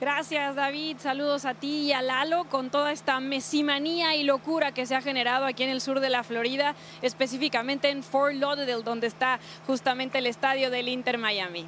Gracias 0.01 0.55
David, 0.55 0.97
saludos 0.99 1.45
a 1.45 1.53
ti 1.53 1.81
y 1.81 1.93
a 1.93 2.01
Lalo 2.01 2.45
con 2.45 2.71
toda 2.71 2.91
esta 2.91 3.19
mesimanía 3.19 4.15
y 4.15 4.23
locura 4.23 4.71
que 4.71 4.87
se 4.87 4.95
ha 4.95 5.01
generado 5.01 5.45
aquí 5.45 5.61
en 5.61 5.69
el 5.69 5.79
sur 5.79 5.99
de 5.99 6.09
la 6.09 6.23
Florida, 6.23 6.73
específicamente 7.03 7.89
en 7.89 8.01
Fort 8.01 8.33
Lauderdale, 8.33 8.81
donde 8.83 9.05
está 9.05 9.39
justamente 9.67 10.17
el 10.17 10.25
estadio 10.25 10.71
del 10.71 10.87
Inter 10.87 11.19
Miami. 11.19 11.67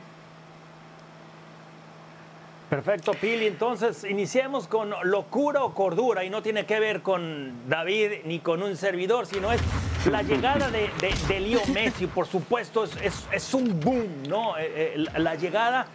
Perfecto, 2.72 3.12
Pili. 3.14 3.46
Entonces, 3.46 4.04
iniciemos 4.04 4.68
con 4.68 4.96
locura 5.04 5.64
o 5.64 5.76
cordura 5.76 6.24
y 6.24 6.32
no 6.32 6.42
tiene 6.42 6.66
que 6.66 6.80
ver 6.80 7.04
con 7.04 7.70
David 7.70 8.22
ni 8.26 8.40
con 8.40 8.64
un 8.64 8.76
servidor, 8.76 9.28
sino 9.28 9.52
es 9.52 9.62
la 10.10 10.24
llegada 10.24 10.72
de, 10.72 10.90
de, 11.00 11.14
de 11.28 11.40
Leo 11.40 11.62
Messi. 11.72 12.08
Por 12.08 12.26
supuesto, 12.26 12.84
es, 12.86 12.96
es- 13.04 13.28
es 13.32 13.54
un 13.54 13.80
boom, 13.80 14.24
¿no? 14.28 14.58
Eh, 14.58 14.64
eh, 14.66 14.94
la- 14.98 15.20
la 15.20 15.36
llegada 15.36 15.86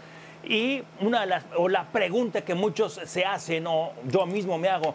y 0.49 0.83
una 1.01 1.21
de 1.21 1.27
las, 1.27 1.45
o 1.57 1.69
la 1.69 1.85
pregunta 1.85 2.41
que 2.41 2.55
muchos 2.55 3.01
se 3.05 3.25
hacen, 3.25 3.67
o 3.67 3.93
yo 4.07 4.27
mismo 4.27 4.57
me 4.59 4.69
hago, 4.69 4.95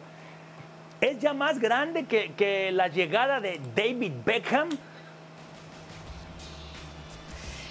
¿es 0.99 1.19
ya 1.19 1.33
más 1.33 1.59
grande 1.59 2.05
que, 2.05 2.33
que 2.33 2.71
la 2.71 2.87
llegada 2.87 3.39
de 3.39 3.61
David 3.75 4.13
Beckham? 4.25 4.69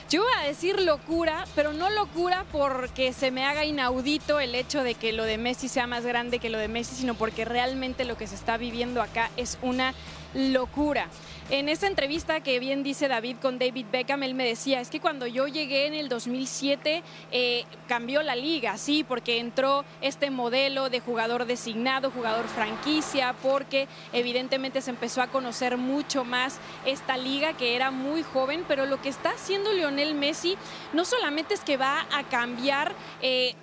Yo 0.08 0.22
voy 0.22 0.32
a 0.38 0.46
decir 0.46 0.78
locura, 0.78 1.46
pero 1.54 1.72
no 1.72 1.88
locura 1.88 2.44
porque 2.52 3.14
se 3.14 3.30
me 3.30 3.46
haga 3.46 3.64
inaudito 3.64 4.40
el 4.40 4.54
hecho 4.54 4.84
de 4.84 4.94
que 4.94 5.12
lo 5.12 5.24
de 5.24 5.38
Messi 5.38 5.68
sea 5.68 5.86
más 5.86 6.04
grande 6.04 6.38
que 6.38 6.50
lo 6.50 6.58
de 6.58 6.68
Messi, 6.68 6.94
sino 6.94 7.14
porque 7.14 7.46
realmente 7.46 8.04
lo 8.04 8.18
que 8.18 8.26
se 8.26 8.34
está 8.34 8.58
viviendo 8.58 9.00
acá 9.00 9.30
es 9.38 9.58
una 9.62 9.94
locura. 10.34 11.08
En 11.50 11.68
esta 11.68 11.86
entrevista 11.86 12.40
que 12.40 12.58
bien 12.60 12.82
dice 12.82 13.08
David 13.08 13.36
con 13.42 13.58
David 13.58 13.86
Beckham, 13.92 14.22
él 14.22 14.34
me 14.34 14.46
decía, 14.46 14.80
es 14.80 14.88
que 14.88 15.00
cuando 15.00 15.26
yo 15.26 15.48
llegué 15.48 15.86
en 15.86 15.94
el 15.94 16.08
2007 16.08 17.02
eh, 17.30 17.64
cambió 17.88 18.22
la 18.22 18.36
liga, 18.36 18.78
sí, 18.78 19.04
porque 19.04 19.38
entró 19.38 19.84
este 20.00 20.30
modelo 20.30 20.88
de 20.88 21.00
jugador 21.00 21.44
designado, 21.44 22.10
jugador 22.10 22.46
franquicia, 22.46 23.34
porque 23.42 23.88
evidentemente 24.12 24.80
se 24.80 24.90
empezó 24.90 25.20
a 25.20 25.26
conocer 25.26 25.76
mucho 25.76 26.24
más 26.24 26.58
esta 26.86 27.16
liga 27.16 27.54
que 27.54 27.76
era 27.76 27.90
muy 27.90 28.22
joven, 28.22 28.64
pero 28.66 28.86
lo 28.86 29.02
que 29.02 29.08
está 29.08 29.30
haciendo 29.30 29.72
Lionel 29.72 30.14
Messi 30.14 30.56
no 30.92 31.04
solamente 31.04 31.54
es 31.54 31.60
que 31.60 31.76
va 31.76 32.06
a 32.12 32.22
cambiar... 32.24 32.94
eh, 33.20 33.54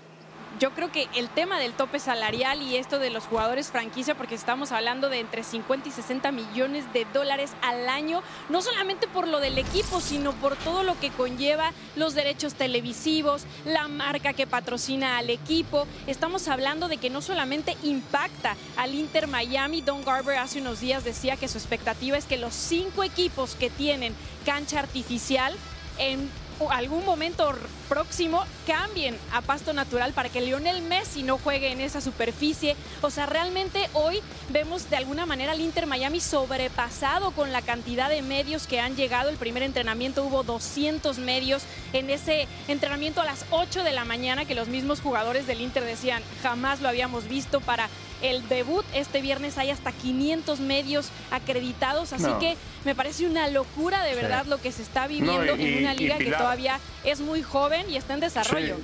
yo 0.57 0.71
creo 0.71 0.91
que 0.91 1.07
el 1.15 1.29
tema 1.29 1.59
del 1.59 1.73
tope 1.73 1.99
salarial 1.99 2.61
y 2.61 2.77
esto 2.77 2.97
de 2.97 3.09
los 3.09 3.25
jugadores 3.25 3.67
franquicia, 3.67 4.15
porque 4.15 4.35
estamos 4.35 4.71
hablando 4.71 5.09
de 5.09 5.19
entre 5.19 5.43
50 5.43 5.89
y 5.89 5.91
60 5.91 6.31
millones 6.31 6.91
de 6.91 7.05
dólares 7.13 7.51
al 7.61 7.87
año, 7.87 8.23
no 8.49 8.61
solamente 8.61 9.07
por 9.07 9.27
lo 9.27 9.39
del 9.39 9.57
equipo, 9.57 10.01
sino 10.01 10.33
por 10.33 10.55
todo 10.55 10.83
lo 10.83 10.99
que 10.99 11.11
conlleva 11.11 11.71
los 11.95 12.15
derechos 12.15 12.55
televisivos, 12.55 13.43
la 13.65 13.87
marca 13.87 14.33
que 14.33 14.47
patrocina 14.47 15.17
al 15.17 15.29
equipo. 15.29 15.87
Estamos 16.07 16.47
hablando 16.47 16.87
de 16.87 16.97
que 16.97 17.09
no 17.09 17.21
solamente 17.21 17.77
impacta 17.83 18.55
al 18.77 18.95
Inter 18.95 19.27
Miami, 19.27 19.81
Don 19.81 20.03
Garber 20.03 20.37
hace 20.37 20.59
unos 20.59 20.79
días 20.79 21.03
decía 21.03 21.37
que 21.37 21.47
su 21.47 21.57
expectativa 21.57 22.17
es 22.17 22.25
que 22.25 22.37
los 22.37 22.53
cinco 22.53 23.03
equipos 23.03 23.55
que 23.55 23.69
tienen 23.69 24.15
cancha 24.45 24.79
artificial 24.79 25.53
en 25.97 26.29
algún 26.69 27.05
momento 27.05 27.53
próximo 27.89 28.45
cambien 28.67 29.17
a 29.33 29.41
pasto 29.41 29.73
natural 29.73 30.13
para 30.13 30.29
que 30.29 30.39
Lionel 30.41 30.81
Messi 30.83 31.23
no 31.23 31.37
juegue 31.39 31.71
en 31.71 31.81
esa 31.81 31.99
superficie. 32.01 32.75
O 33.01 33.09
sea, 33.09 33.25
realmente 33.25 33.89
hoy 33.93 34.21
vemos 34.49 34.89
de 34.89 34.95
alguna 34.97 35.25
manera 35.25 35.51
al 35.53 35.59
Inter 35.59 35.87
Miami 35.87 36.21
sobrepasado 36.21 37.31
con 37.31 37.51
la 37.51 37.61
cantidad 37.61 38.09
de 38.09 38.21
medios 38.21 38.67
que 38.67 38.79
han 38.79 38.95
llegado. 38.95 39.29
El 39.29 39.37
primer 39.37 39.63
entrenamiento 39.63 40.23
hubo 40.23 40.43
200 40.43 41.17
medios 41.17 41.63
en 41.93 42.09
ese 42.09 42.47
entrenamiento 42.67 43.21
a 43.21 43.25
las 43.25 43.45
8 43.49 43.83
de 43.83 43.91
la 43.91 44.05
mañana 44.05 44.45
que 44.45 44.55
los 44.55 44.67
mismos 44.67 45.01
jugadores 45.01 45.47
del 45.47 45.61
Inter 45.61 45.83
decían 45.83 46.21
jamás 46.43 46.81
lo 46.81 46.89
habíamos 46.89 47.27
visto 47.27 47.59
para 47.59 47.89
el 48.21 48.45
debut 48.49 48.85
este 48.93 49.21
viernes 49.21 49.57
hay 49.57 49.69
hasta 49.71 49.93
500 49.93 50.59
medios 50.59 51.07
acreditados, 51.31 52.11
así 52.11 52.23
No. 52.23 52.37
que 52.39 52.57
me 52.83 52.93
parece 52.93 53.25
una 53.25 53.47
locura 53.47 54.03
de 54.03 54.13
verdad 54.13 54.45
lo 54.45 54.59
que 54.61 54.73
se 54.73 54.81
está 54.81 55.07
viviendo 55.07 55.55
y- 55.55 55.65
en 55.65 55.77
una 55.79 55.93
y 55.93 55.97
liga 55.99 56.17
que 56.17 56.31
todavía 56.31 56.79
es 57.05 57.21
muy 57.21 57.41
joven 57.41 57.78
y 57.87 57.97
está 57.97 58.13
en 58.13 58.19
desarrollo. 58.19 58.75
Sí. 58.75 58.81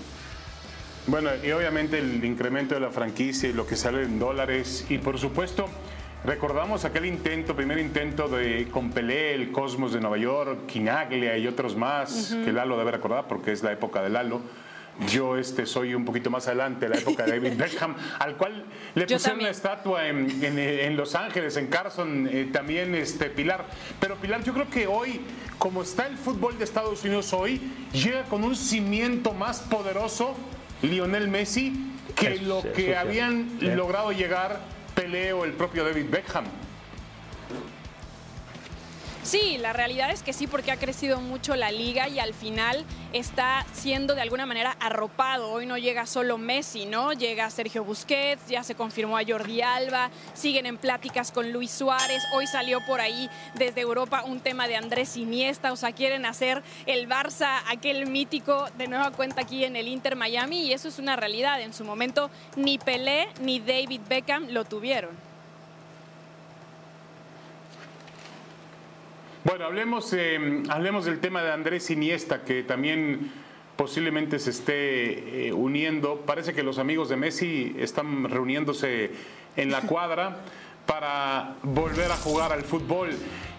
Bueno, 1.08 1.30
y 1.44 1.52
obviamente 1.52 2.00
el 2.00 2.24
incremento 2.26 2.74
de 2.74 2.82
la 2.82 2.90
franquicia 2.90 3.48
y 3.50 3.54
lo 3.54 3.68
que 3.68 3.76
sale 3.76 4.04
en 4.04 4.18
dólares. 4.18 4.88
Y 4.90 4.98
por 4.98 5.20
supuesto, 5.20 5.68
recordamos 6.24 6.84
aquel 6.84 7.06
intento, 7.06 7.56
primer 7.56 7.78
intento 7.78 8.28
de 8.28 8.68
con 8.72 8.90
Pelé, 8.90 9.36
el 9.36 9.52
Cosmos 9.52 9.94
de 9.94 10.00
Nueva 10.00 10.18
York, 10.18 10.66
Quinaglia 10.66 11.38
y 11.38 11.46
otros 11.46 11.76
más, 11.76 12.36
que 12.44 12.52
Lalo 12.52 12.78
debe 12.78 12.92
recordar 12.92 13.28
porque 13.28 13.52
es 13.52 13.62
la 13.62 13.72
época 13.72 14.02
de 14.02 14.10
Lalo. 14.10 14.42
Yo 15.12 15.38
este 15.38 15.66
soy 15.66 15.94
un 15.94 16.06
poquito 16.06 16.30
más 16.30 16.48
adelante, 16.48 16.88
la 16.88 16.98
época 16.98 17.26
de 17.26 17.34
David 17.34 17.54
Beckham, 17.58 17.96
al 18.18 18.36
cual 18.38 18.66
le 18.96 19.06
pusieron 19.06 19.42
una 19.42 19.50
estatua 19.50 20.08
en, 20.08 20.44
en, 20.44 20.58
en 20.58 20.96
Los 20.96 21.16
Ángeles, 21.16 21.58
en 21.58 21.68
Carson, 21.68 22.30
eh, 22.32 22.50
también 22.52 22.96
este 22.96 23.30
Pilar. 23.30 23.66
Pero 24.00 24.16
Pilar, 24.16 24.44
yo 24.44 24.54
creo 24.54 24.70
que 24.70 24.88
hoy, 24.88 25.22
como 25.58 25.82
está 25.82 26.08
el 26.08 26.18
fútbol 26.18 26.58
de 26.58 26.64
Estados 26.64 27.04
Unidos 27.04 27.34
hoy, 27.34 27.62
llega 27.94 28.24
con 28.24 28.44
un 28.44 28.56
cimiento 28.56 29.34
más 29.34 29.62
poderoso 29.62 30.36
Lionel 30.82 31.28
Messi 31.28 31.92
que 32.16 32.36
Eso 32.36 32.44
lo 32.44 32.74
que 32.74 32.96
habían 32.96 33.58
logrado 33.60 34.12
llegar 34.12 34.62
Pelé 34.94 35.34
o 35.34 35.44
el 35.44 35.52
propio 35.52 35.84
David 35.84 36.06
Beckham. 36.10 36.46
Sí, 39.26 39.58
la 39.58 39.74
realidad 39.74 40.12
es 40.12 40.22
que 40.22 40.34
sí, 40.34 40.46
porque 40.46 40.72
ha 40.72 40.78
crecido 40.78 41.20
mucho 41.20 41.56
la 41.56 41.72
liga 41.72 42.08
y 42.08 42.20
al 42.20 42.36
final 42.36 42.86
está 43.12 43.66
siendo 43.74 44.14
de 44.14 44.22
alguna 44.22 44.46
manera 44.46 44.78
arropado. 44.80 45.50
Hoy 45.52 45.66
no 45.66 45.80
llega 45.80 46.06
solo 46.06 46.38
Messi, 46.38 46.86
¿no? 46.86 47.12
Llega 47.12 47.50
Sergio 47.50 47.84
Busquets, 47.84 48.46
ya 48.48 48.64
se 48.64 48.76
confirmó 48.76 49.18
a 49.18 49.24
Jordi 49.28 49.64
Alba, 49.64 50.12
siguen 50.36 50.68
en 50.68 50.78
pláticas 50.78 51.32
con 51.32 51.52
Luis 51.52 51.72
Suárez. 51.72 52.22
Hoy 52.36 52.46
salió 52.46 52.86
por 52.86 53.02
ahí 53.02 53.28
desde 53.56 53.82
Europa 53.82 54.24
un 54.24 54.42
tema 54.42 54.68
de 54.68 54.76
Andrés 54.76 55.18
Iniesta, 55.18 55.74
o 55.74 55.76
sea, 55.76 55.92
quieren 55.92 56.28
hacer 56.28 56.62
el 56.86 57.10
Barça, 57.10 57.64
aquel 57.68 58.06
mítico, 58.06 58.68
de 58.78 58.88
nueva 58.88 59.10
cuenta 59.10 59.42
aquí 59.42 59.66
en 59.66 59.76
el 59.76 59.88
Inter 59.88 60.16
Miami 60.16 60.68
y 60.68 60.74
eso 60.74 60.88
es 60.88 61.00
una 61.00 61.16
realidad. 61.16 61.62
En 61.62 61.74
su 61.74 61.84
momento 61.84 62.30
ni 62.56 62.78
Pelé 62.78 63.30
ni 63.42 63.60
David 63.60 64.02
Beckham 64.08 64.50
lo 64.52 64.66
tuvieron. 64.66 65.25
Bueno, 69.46 69.66
hablemos, 69.66 70.12
eh, 70.14 70.64
hablemos 70.70 71.06
del 71.06 71.20
tema 71.20 71.44
de 71.44 71.52
Andrés 71.52 71.92
Iniesta, 71.92 72.44
que 72.44 72.64
también 72.64 73.32
posiblemente 73.76 74.40
se 74.40 74.50
esté 74.50 75.48
eh, 75.50 75.54
uniendo. 75.54 76.22
Parece 76.26 76.54
que 76.54 76.64
los 76.64 76.80
amigos 76.80 77.10
de 77.10 77.16
Messi 77.16 77.76
están 77.78 78.28
reuniéndose 78.28 79.12
en 79.56 79.70
la 79.72 79.82
cuadra 79.82 80.42
para 80.88 81.58
volver 81.62 82.12
a 82.12 82.18
jugar 82.18 82.52
al 82.54 82.64
fútbol. 82.64 83.12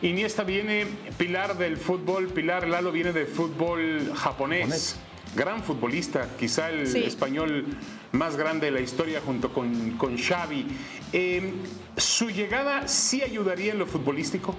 Iniesta 0.03 0.42
viene, 0.42 0.87
Pilar 1.18 1.57
del 1.57 1.77
fútbol, 1.77 2.29
Pilar 2.29 2.66
Lalo 2.66 2.90
viene 2.90 3.12
del 3.12 3.29
fútbol 3.29 4.12
japonés. 4.12 4.99
Gran 5.37 5.62
futbolista, 5.62 6.31
quizá 6.37 6.70
el 6.70 6.87
Sí. 6.88 7.05
español 7.05 7.64
más 8.11 8.37
grande 8.37 8.66
de 8.66 8.72
la 8.72 8.81
historia 8.81 9.20
junto 9.25 9.53
con, 9.53 9.92
con 9.92 10.16
Xavi. 10.18 10.66
Eh, 11.12 11.53
¿Su 11.96 12.31
llegada 12.31 12.88
sí 12.88 13.22
ayudaría 13.22 13.72
en 13.72 13.79
lo 13.79 13.87
futbolístico? 13.87 14.57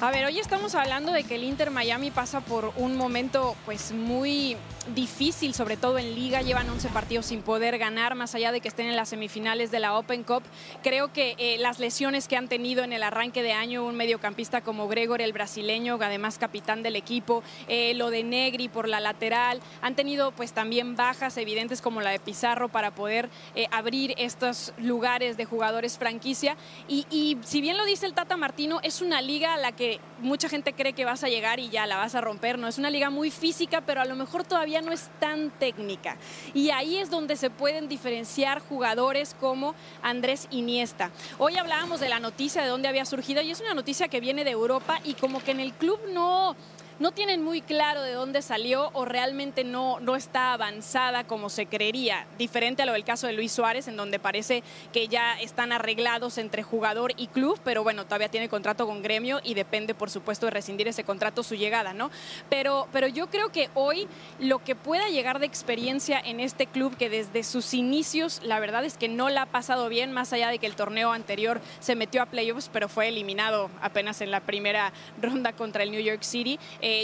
A 0.00 0.12
ver, 0.12 0.24
hoy 0.26 0.38
estamos 0.38 0.76
hablando 0.76 1.10
de 1.10 1.24
que 1.24 1.34
el 1.34 1.42
Inter 1.42 1.72
Miami 1.72 2.12
pasa 2.12 2.40
por 2.40 2.72
un 2.76 2.96
momento 2.96 3.56
pues 3.64 3.90
muy 3.90 4.56
difícil, 4.94 5.54
sobre 5.54 5.76
todo 5.76 5.98
en 5.98 6.14
liga. 6.14 6.42
Llevan 6.42 6.68
11 6.68 6.88
partidos 6.88 7.26
sin 7.26 7.42
poder 7.42 7.78
ganar, 7.78 8.14
más 8.14 8.34
allá 8.34 8.52
de 8.52 8.60
que 8.60 8.68
estén 8.68 8.86
en 8.86 8.96
las 8.96 9.10
semifinales 9.10 9.70
de 9.70 9.80
la 9.80 9.96
Open 9.96 10.24
Cup. 10.24 10.42
Creo 10.82 11.12
que 11.12 11.34
eh, 11.38 11.58
las 11.58 11.78
lesiones 11.78 12.28
que 12.28 12.36
han 12.36 12.48
tenido 12.48 12.84
en 12.84 12.92
el 12.92 13.02
arranque 13.02 13.42
de 13.42 13.52
año, 13.52 13.84
un 13.84 13.96
mediocampista 13.96 14.60
como 14.60 14.88
Gregor, 14.88 15.20
el 15.20 15.32
brasileño, 15.32 15.98
además 16.00 16.38
capitán 16.38 16.82
del 16.82 16.96
equipo, 16.96 17.42
eh, 17.68 17.94
lo 17.94 18.10
de 18.10 18.24
Negri 18.24 18.68
por 18.68 18.88
la 18.88 19.00
lateral, 19.00 19.60
han 19.82 19.94
tenido 19.94 20.32
pues 20.32 20.52
también 20.52 20.96
bajas 20.96 21.36
evidentes 21.36 21.80
como 21.80 22.00
la 22.00 22.10
de 22.10 22.18
Pizarro 22.18 22.68
para 22.68 22.94
poder 22.94 23.28
eh, 23.54 23.66
abrir 23.70 24.14
estos 24.18 24.72
lugares 24.78 25.36
de 25.36 25.44
jugadores 25.44 25.98
franquicia. 25.98 26.56
Y, 26.88 27.06
y 27.10 27.38
si 27.44 27.60
bien 27.60 27.76
lo 27.76 27.84
dice 27.84 28.06
el 28.06 28.14
Tata 28.14 28.36
Martino, 28.36 28.80
es 28.82 29.02
una 29.02 29.20
liga 29.20 29.54
a 29.54 29.58
la 29.58 29.72
que 29.72 30.00
mucha 30.20 30.48
gente 30.48 30.72
cree 30.72 30.92
que 30.92 31.04
vas 31.04 31.24
a 31.24 31.28
llegar 31.28 31.60
y 31.60 31.68
ya 31.68 31.86
la 31.86 31.96
vas 31.96 32.14
a 32.14 32.20
romper, 32.20 32.58
¿no? 32.58 32.68
Es 32.68 32.78
una 32.78 32.90
liga 32.90 33.10
muy 33.10 33.30
física, 33.30 33.82
pero 33.82 34.00
a 34.00 34.04
lo 34.04 34.16
mejor 34.16 34.44
todavía 34.44 34.77
no 34.80 34.92
es 34.92 35.08
tan 35.20 35.50
técnica. 35.50 36.16
Y 36.54 36.70
ahí 36.70 36.98
es 36.98 37.10
donde 37.10 37.36
se 37.36 37.50
pueden 37.50 37.88
diferenciar 37.88 38.60
jugadores 38.60 39.34
como 39.38 39.74
Andrés 40.02 40.46
Iniesta. 40.50 41.10
Hoy 41.38 41.56
hablábamos 41.56 42.00
de 42.00 42.08
la 42.08 42.20
noticia 42.20 42.62
de 42.62 42.68
dónde 42.68 42.88
había 42.88 43.04
surgido 43.04 43.42
y 43.42 43.50
es 43.50 43.60
una 43.60 43.74
noticia 43.74 44.08
que 44.08 44.20
viene 44.20 44.44
de 44.44 44.50
Europa 44.50 45.00
y 45.04 45.14
como 45.14 45.42
que 45.42 45.52
en 45.52 45.60
el 45.60 45.72
club 45.72 46.00
no 46.12 46.56
no 46.98 47.12
tienen 47.12 47.42
muy 47.42 47.60
claro 47.60 48.02
de 48.02 48.12
dónde 48.12 48.42
salió 48.42 48.90
o 48.92 49.04
realmente 49.04 49.64
no, 49.64 50.00
no 50.00 50.16
está 50.16 50.52
avanzada 50.52 51.24
como 51.24 51.48
se 51.48 51.66
creería, 51.66 52.26
diferente 52.38 52.82
a 52.82 52.86
lo 52.86 52.92
del 52.92 53.04
caso 53.04 53.26
de 53.26 53.32
Luis 53.32 53.52
Suárez, 53.52 53.88
en 53.88 53.96
donde 53.96 54.18
parece 54.18 54.62
que 54.92 55.08
ya 55.08 55.40
están 55.40 55.72
arreglados 55.72 56.38
entre 56.38 56.62
jugador 56.62 57.12
y 57.16 57.28
club, 57.28 57.60
pero 57.64 57.82
bueno, 57.82 58.04
todavía 58.04 58.28
tiene 58.28 58.48
contrato 58.48 58.86
con 58.86 59.02
gremio 59.02 59.40
y 59.44 59.54
depende, 59.54 59.94
por 59.94 60.10
supuesto, 60.10 60.46
de 60.46 60.50
rescindir 60.50 60.88
ese 60.88 61.04
contrato 61.04 61.42
su 61.42 61.54
llegada, 61.54 61.92
¿no? 61.92 62.10
Pero, 62.48 62.88
pero 62.92 63.06
yo 63.06 63.28
creo 63.28 63.50
que 63.50 63.70
hoy 63.74 64.08
lo 64.38 64.62
que 64.64 64.74
pueda 64.74 65.08
llegar 65.08 65.38
de 65.38 65.46
experiencia 65.46 66.20
en 66.20 66.40
este 66.40 66.66
club, 66.66 66.96
que 66.96 67.10
desde 67.10 67.44
sus 67.44 67.74
inicios, 67.74 68.40
la 68.42 68.60
verdad 68.60 68.84
es 68.84 68.96
que 68.96 69.08
no 69.08 69.28
la 69.28 69.42
ha 69.42 69.46
pasado 69.46 69.88
bien, 69.88 70.12
más 70.12 70.32
allá 70.32 70.48
de 70.48 70.58
que 70.58 70.66
el 70.66 70.74
torneo 70.74 71.12
anterior 71.12 71.60
se 71.80 71.94
metió 71.94 72.22
a 72.22 72.26
playoffs, 72.26 72.70
pero 72.72 72.88
fue 72.88 73.08
eliminado 73.08 73.70
apenas 73.80 74.20
en 74.20 74.30
la 74.30 74.40
primera 74.40 74.92
ronda 75.22 75.52
contra 75.52 75.82
el 75.82 75.90
New 75.90 76.00
York 76.00 76.22
City. 76.22 76.58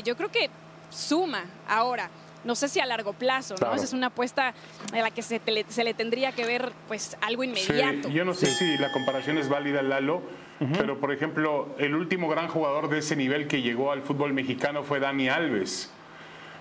Yo 0.05 0.17
creo 0.17 0.31
que 0.31 0.51
suma 0.91 1.45
ahora. 1.69 2.11
No 2.45 2.55
sé 2.55 2.69
si 2.69 2.79
a 2.79 2.85
largo 2.85 3.15
plazo, 3.15 3.55
Claro. 3.55 3.71
¿no? 3.73 3.77
Esa 3.77 3.87
es 3.87 3.93
una 3.95 4.09
apuesta 4.09 4.53
a 4.93 4.97
la 4.99 5.11
que 5.11 5.23
se, 5.23 5.41
te 5.41 5.51
le, 5.51 5.65
se 5.69 5.83
le 5.83 5.95
tendría 5.95 6.33
que 6.33 6.45
ver 6.45 6.73
pues 6.89 7.17
algo 7.23 7.43
inmediato. 7.43 8.09
Sí, 8.09 8.15
yo 8.15 8.25
no 8.27 8.35
sé 8.35 8.47
si 8.47 8.77
la 8.77 8.93
comparación 8.93 9.39
es 9.39 9.49
válida, 9.49 9.81
Lalo, 9.83 10.21
pero 10.79 10.99
por 11.01 11.11
ejemplo, 11.13 11.75
el 11.79 11.95
último 11.95 12.29
gran 12.29 12.49
jugador 12.49 12.89
de 12.91 12.99
ese 12.99 13.17
nivel 13.17 13.49
que 13.49 13.63
llegó 13.63 13.93
al 13.93 14.03
fútbol 14.03 14.35
mexicano 14.35 14.83
fue 14.83 15.01
Dani 15.01 15.29
Alves. 15.31 15.91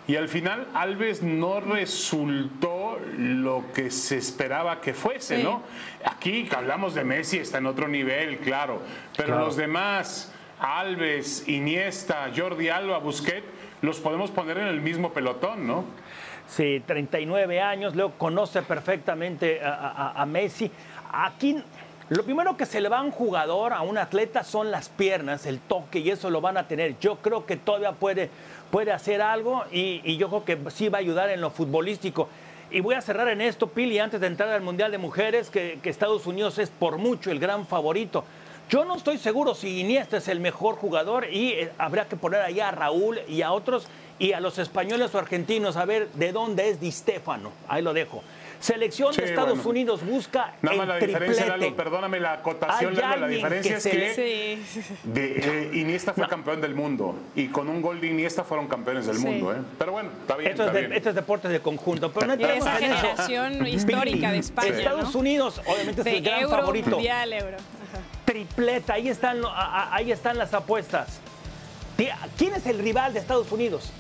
Y 0.08 0.18
al 0.18 0.28
final 0.28 0.68
Alves 0.74 1.22
no 1.24 1.62
resultó 1.62 2.98
lo 3.18 3.64
que 3.74 3.90
se 3.92 4.18
esperaba 4.18 4.82
que 4.82 4.94
fuese, 4.94 5.38
Sí. 5.38 5.44
¿no? 5.44 5.64
Aquí 6.06 6.50
hablamos 6.56 6.94
de 6.94 7.04
Messi, 7.06 7.38
está 7.38 7.60
en 7.60 7.68
otro 7.68 7.88
nivel, 7.88 8.40
claro, 8.40 8.82
pero 9.16 9.30
Claro. 9.30 9.46
los 9.46 9.56
demás, 9.56 10.33
Alves, 10.60 11.48
Iniesta, 11.48 12.32
Jordi 12.36 12.70
Alba, 12.70 12.98
Busquets, 13.00 13.46
los 13.82 14.00
podemos 14.00 14.32
poner 14.32 14.58
en 14.58 14.68
el 14.68 14.82
mismo 14.82 15.12
pelotón, 15.12 15.68
¿no? 15.68 15.84
Sí, 16.48 16.82
39 16.86 17.60
años, 17.62 17.96
luego 17.96 18.14
conoce 18.18 18.62
perfectamente 18.62 19.62
a, 19.64 19.74
a- 19.74 20.22
a 20.22 20.26
Messi. 20.26 20.70
Aquí 21.12 21.62
lo 22.10 22.24
primero 22.24 22.56
que 22.58 22.66
se 22.66 22.80
le 22.82 22.90
va 22.90 23.00
a 23.00 23.02
un 23.02 23.12
jugador, 23.12 23.74
a 23.74 23.82
un 23.82 23.98
atleta, 23.98 24.44
son 24.44 24.70
las 24.72 24.90
piernas, 24.90 25.46
el 25.46 25.60
toque, 25.60 26.00
y 26.00 26.12
eso 26.12 26.30
lo 26.30 26.42
van 26.42 26.58
a 26.58 26.68
tener. 26.68 27.00
Yo 27.00 27.18
creo 27.18 27.46
que 27.46 27.58
todavía 27.58 27.94
puede, 27.94 28.30
puede 28.72 28.92
hacer 28.92 29.22
algo 29.22 29.64
y, 29.72 30.18
yo 30.18 30.30
creo 30.30 30.46
que 30.46 30.72
sí 30.72 30.90
va 30.90 30.98
a 31.00 31.02
ayudar 31.02 31.30
en 31.30 31.42
lo 31.42 31.50
futbolístico. 31.50 32.30
Y 32.72 32.80
voy 32.82 32.96
a 32.96 33.02
cerrar 33.02 33.28
en 33.30 33.42
esto, 33.42 33.68
Pili, 33.68 34.00
antes 34.00 34.20
de 34.20 34.28
entrar 34.28 34.50
al 34.50 34.62
Mundial 34.62 34.92
de 34.92 34.98
Mujeres, 34.98 35.50
que 35.50 35.80
Estados 35.84 36.26
Unidos 36.26 36.58
es 36.60 36.70
por 36.70 36.98
mucho 36.98 37.32
el 37.32 37.40
gran 37.40 37.68
favorito. 37.68 38.26
Yo 38.70 38.86
no 38.86 38.96
estoy 38.96 39.18
seguro 39.18 39.54
si 39.56 39.82
Iniesta 39.82 40.18
es 40.18 40.28
el 40.28 40.40
mejor 40.40 40.76
jugador 40.76 41.28
y 41.32 41.50
eh, 41.52 41.72
habría 41.78 42.08
que 42.08 42.16
poner 42.16 42.42
ahí 42.42 42.60
a 42.60 42.72
Raúl 42.72 43.20
y 43.28 43.42
a 43.42 43.52
otros 43.52 43.88
y 44.20 44.34
a 44.34 44.40
los 44.40 44.58
españoles 44.58 45.14
o 45.14 45.20
argentinos 45.20 45.76
a 45.78 45.86
ver 45.86 46.08
de 46.14 46.32
dónde 46.32 46.70
es 46.70 46.80
Di 46.80 46.92
Stéfano. 46.92 47.52
Ahí 47.68 47.82
lo 47.84 47.94
dejo. 47.94 48.24
Selección 48.60 49.14
Sí, 49.14 49.20
de 49.22 49.28
Estados 49.28 49.56
bueno. 49.58 49.70
Unidos 49.72 50.06
busca 50.06 50.54
Nada 50.62 50.72
el 50.74 50.78
más 50.78 50.88
la 50.88 50.96
diferencia, 50.96 51.44
triplete. 51.44 51.50
Lalo, 51.66 51.76
perdóname 51.76 52.20
la 52.22 52.34
acotación, 52.34 52.96
Lalo, 52.96 53.22
la 53.22 53.28
diferencia 53.28 53.72
que 53.72 53.78
es 53.78 53.84
se 53.84 53.92
que 53.92 54.58
le- 55.06 55.12
de, 55.14 55.70
eh, 55.74 55.78
Iniesta 55.80 56.14
fue 56.14 56.28
campeón 56.30 56.62
del 56.62 56.74
mundo 56.74 57.14
y 57.36 57.50
con 57.50 57.68
un 57.68 57.82
gol 57.82 58.00
de 58.00 58.08
Iniesta 58.08 58.46
fueron 58.46 58.68
campeones 58.68 59.06
del 59.06 59.18
Sí. 59.18 59.26
mundo, 59.26 59.54
¿eh? 59.54 59.58
Pero 59.78 59.92
bueno, 59.92 60.10
está 60.22 60.38
bien, 60.38 60.52
Esto 60.52 60.64
es, 60.64 60.68
está 60.70 60.80
de, 60.80 60.86
bien. 60.88 60.98
esto 60.98 61.10
es 61.10 61.16
deportes 61.16 61.52
de 61.52 61.60
conjunto, 61.60 62.12
pero 62.14 62.28
no 62.28 62.36
Y 62.36 62.44
esa 62.44 62.54
en 62.54 62.58
eso. 62.58 63.02
generación 63.04 63.68
histórica 63.68 64.32
de 64.32 64.38
España, 64.38 64.70
Estados 64.78 65.14
¿no? 65.14 65.20
Unidos, 65.20 65.62
obviamente, 65.66 66.02
es 66.02 66.06
De 66.06 66.18
el 66.18 66.24
gran 66.24 66.42
euro, 66.44 66.56
favorito. 66.58 66.90
mundial, 66.92 67.34
euro. 67.34 67.58
Tripleta, 68.34 68.94
ahí 68.94 69.10
están, 69.10 69.42
ahí 69.46 70.12
están 70.12 70.40
las 70.40 70.56
apuestas. 70.56 71.20
¿Quién 72.36 72.56
es 72.56 72.66
el 72.66 72.80
rival 72.80 73.14
de 73.14 73.20
Estados 73.20 73.52
Unidos? 73.52 73.92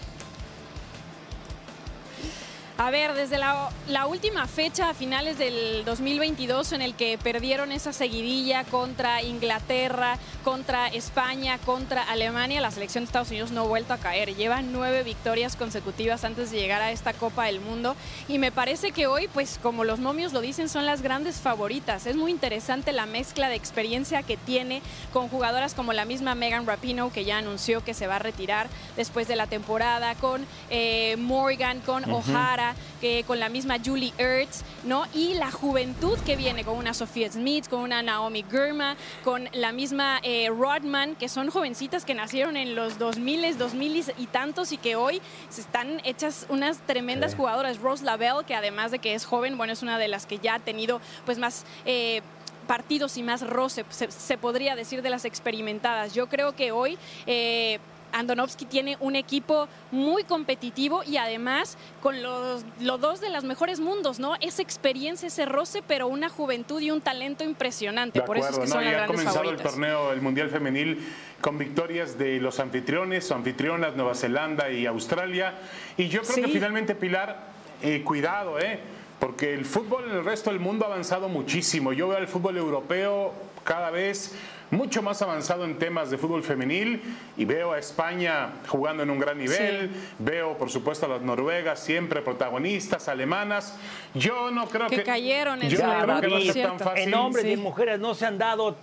A 2.84 2.91
ver, 2.91 3.13
desde 3.13 3.38
la, 3.38 3.69
la 3.88 4.08
última 4.08 4.46
fecha, 4.46 4.89
a 4.89 4.93
finales 4.93 5.38
del 5.38 5.86
2022, 5.86 6.74
en 6.74 6.82
el 6.82 6.96
que 6.96 7.17
perdieron 7.17 7.72
esa 7.72 7.93
seguidilla 7.93 8.65
contra 8.65 9.22
Inglaterra, 9.22 10.17
contra 10.43 10.89
España, 10.89 11.58
contra 11.60 12.04
Alemania, 12.04 12.60
la 12.60 12.72
selección 12.72 13.06
de 13.06 13.08
Estados 13.08 13.30
Unidos 13.30 13.52
no 13.52 13.62
ha 13.62 13.67
vuelto 13.67 13.93
a 13.93 14.00
caer. 14.00 14.36
Lleva 14.36 14.62
nueve 14.62 15.04
victorias 15.04 15.56
consecutivas 15.56 16.26
antes 16.26 16.52
de 16.52 16.60
llegar 16.60 16.82
a 16.82 16.91
esta 16.91 17.13
Copa 17.13 17.46
del 17.46 17.62
Mundo. 17.62 17.96
Y 18.28 18.38
me 18.38 18.52
parece 18.52 18.91
que 18.91 19.08
hoy, 19.08 19.30
pues 19.30 19.62
como 19.63 19.86
los 19.86 20.00
momios 20.00 20.34
lo 20.34 20.41
dicen, 20.41 20.67
son 20.67 20.86
las 20.86 21.02
grandes 21.02 21.38
favoritas. 21.38 22.06
Es 22.06 22.17
muy 22.17 22.32
interesante 22.32 22.91
la 22.91 23.06
mezcla 23.06 23.48
de 23.48 23.56
experiencia 23.56 24.24
que 24.24 24.36
tiene 24.36 24.82
con 25.13 25.30
jugadoras 25.30 25.74
como 25.74 25.93
la 25.93 26.04
misma 26.04 26.36
Megan 26.36 26.67
Rapinoe, 26.67 27.12
que 27.12 27.24
ya 27.24 27.38
anunció 27.38 27.82
que 27.82 27.93
se 27.93 28.08
va 28.08 28.17
a 28.17 28.19
retirar 28.19 28.67
después 28.98 29.30
de 29.30 29.38
la 29.38 29.48
temporada, 29.48 30.15
con 30.15 30.46
eh, 30.69 31.15
Morgan, 31.17 31.80
con 31.80 32.12
O'Hara, 32.12 32.73
que 33.02 33.24
con 33.26 33.40
la 33.40 33.50
misma 33.50 33.78
Julie 33.84 34.14
Ertz, 34.18 34.64
¿no? 34.84 35.06
Y 35.14 35.34
la 35.36 35.52
juventud 35.52 36.18
que 36.20 36.36
viene 36.36 36.64
con 36.64 36.78
una 36.78 36.94
Sophia 36.94 37.32
Smith, 37.32 37.68
con 37.68 37.82
una 37.82 38.02
Naomi 38.02 38.44
Girma, 38.50 38.96
con 39.24 39.50
la 39.54 39.72
misma 39.72 40.20
eh, 40.24 40.50
Rodman, 40.50 41.16
que 41.16 41.30
son 41.30 41.50
jovencitas 41.50 42.06
que 42.06 42.14
nacieron 42.14 42.58
en 42.58 42.76
los 42.76 42.98
2000, 42.98 43.58
2000 43.58 44.14
y 44.18 44.28
tantos 44.28 44.72
y 44.72 44.78
que 44.78 44.96
hoy 44.96 45.22
se 45.50 45.62
están 45.62 46.02
hechas 46.04 46.46
unas 46.50 46.80
tremendas 46.80 47.36
jugadoras. 47.36 47.80
Rose 47.80 48.04
Lavelle, 48.04 48.46
que 48.46 48.56
además 48.56 48.92
de 48.92 49.00
que 49.00 49.14
es 49.14 49.26
joven, 49.26 49.58
bueno, 49.58 49.74
es 49.74 49.82
una 49.84 49.98
de 49.98 50.08
las 50.08 50.26
que 50.26 50.40
ya 50.40 50.56
ha 50.56 50.60
tenido 50.60 51.02
pues 51.26 51.38
más... 51.38 51.66
eh, 51.86 52.22
partidos 52.64 53.18
y 53.18 53.24
más 53.24 53.46
roce, 53.46 53.84
se, 53.90 54.10
se 54.10 54.38
podría 54.38 54.76
decir, 54.76 55.02
de 55.02 55.10
las 55.10 55.26
experimentadas. 55.26 56.14
Yo 56.14 56.28
creo 56.28 56.56
que 56.56 56.72
hoy 56.72 56.98
eh, 57.28 57.80
Andonovsky 58.13 58.65
tiene 58.65 58.95
un 58.99 59.15
equipo 59.15 59.67
muy 59.91 60.23
competitivo 60.23 61.04
y 61.04 61.17
además 61.17 61.78
con 62.02 62.21
los, 62.23 62.63
los 62.80 63.02
dos 63.02 63.19
de 63.19 63.30
los 63.30 63.43
mejores 63.43 63.80
mundos, 63.80 64.19
¿no? 64.19 64.36
Esa 64.39 64.62
experiencia, 64.62 65.28
ese 65.28 65.45
roce, 65.45 65.84
pero 65.86 66.08
una 66.08 66.30
juventud 66.30 66.80
y 66.82 66.91
un 66.91 67.02
talento 67.02 67.43
impresionante. 67.43 68.19
De 68.21 68.26
Por 68.26 68.38
eso 68.38 68.49
es 68.49 68.60
que 68.60 68.65
¿no? 68.65 68.71
son 68.71 68.82
Y 68.84 68.86
las 68.86 68.93
ha 68.93 68.97
grandes 68.97 69.17
comenzado 69.17 69.39
el 69.49 69.58
favoritas. 69.58 69.71
torneo, 69.73 70.12
el 70.13 70.21
Mundial 70.21 70.49
Femenil, 70.49 71.06
con 71.41 71.58
victorias 71.58 72.17
de 72.17 72.39
los 72.39 72.60
anfitriones, 72.60 73.30
o 73.32 73.36
anfitrionas, 73.36 73.95
Nueva 73.95 74.15
Zelanda 74.15 74.69
y 74.69 74.86
Australia. 74.86 75.54
Y 75.97 76.08
yo 76.08 76.21
creo 76.21 76.36
Sí. 76.36 76.41
que 76.43 76.47
finalmente, 76.47 76.95
Pilar, 76.95 77.38
eh, 77.82 78.02
cuidado, 78.04 78.60
¿eh? 78.60 78.80
Porque 79.19 79.54
el 79.54 79.65
fútbol 79.65 80.06
en 80.10 80.17
el 80.17 80.26
resto 80.26 80.49
del 80.49 80.60
mundo 80.60 80.86
ha 80.86 80.89
avanzado 80.89 81.30
muchísimo. 81.30 81.93
Yo 81.93 82.08
veo 82.10 82.17
al 82.17 82.28
fútbol 82.28 82.58
europeo 82.58 83.34
cada 83.63 83.89
vez 83.89 84.36
mucho 84.74 85.02
más 85.02 85.22
avanzado 85.22 85.64
en 85.66 85.78
temas 85.80 86.10
de 86.10 86.18
fútbol 86.18 86.44
femenil 86.44 87.02
y 87.38 87.46
veo 87.46 87.72
a 87.74 87.80
España 87.80 88.50
jugando 88.68 89.04
en 89.04 89.10
un 89.10 89.20
gran 89.20 89.38
nivel, 89.38 89.90
veo 90.20 90.58
por 90.58 90.70
supuesto 90.70 91.06
a 91.06 91.10
las 91.10 91.22
noruegas 91.22 91.80
siempre 91.80 92.22
protagonistas, 92.22 93.08
alemanas. 93.08 93.78
Yo 94.14 94.52
no 94.52 94.68
creo 94.68 94.88
que 94.90 94.98
Que 94.98 95.04
cayeron 95.04 95.62
en 95.64 95.70
yo 95.70 95.78
su 95.80 95.86
no 95.86 95.94
creo 95.94 96.06
que 96.06 96.12
va 96.12 96.18
a 96.18 96.22
por 96.22 96.42
ser 96.54 96.68
tan 96.68 96.80
fácil. 96.80 97.04
En 97.08 97.14
hombres 97.14 97.46
y 97.46 97.54
en 97.54 97.62
mujeres 97.62 98.00
no 98.00 98.14
se 98.16 98.26
han 98.26 98.38
dado 98.38 98.76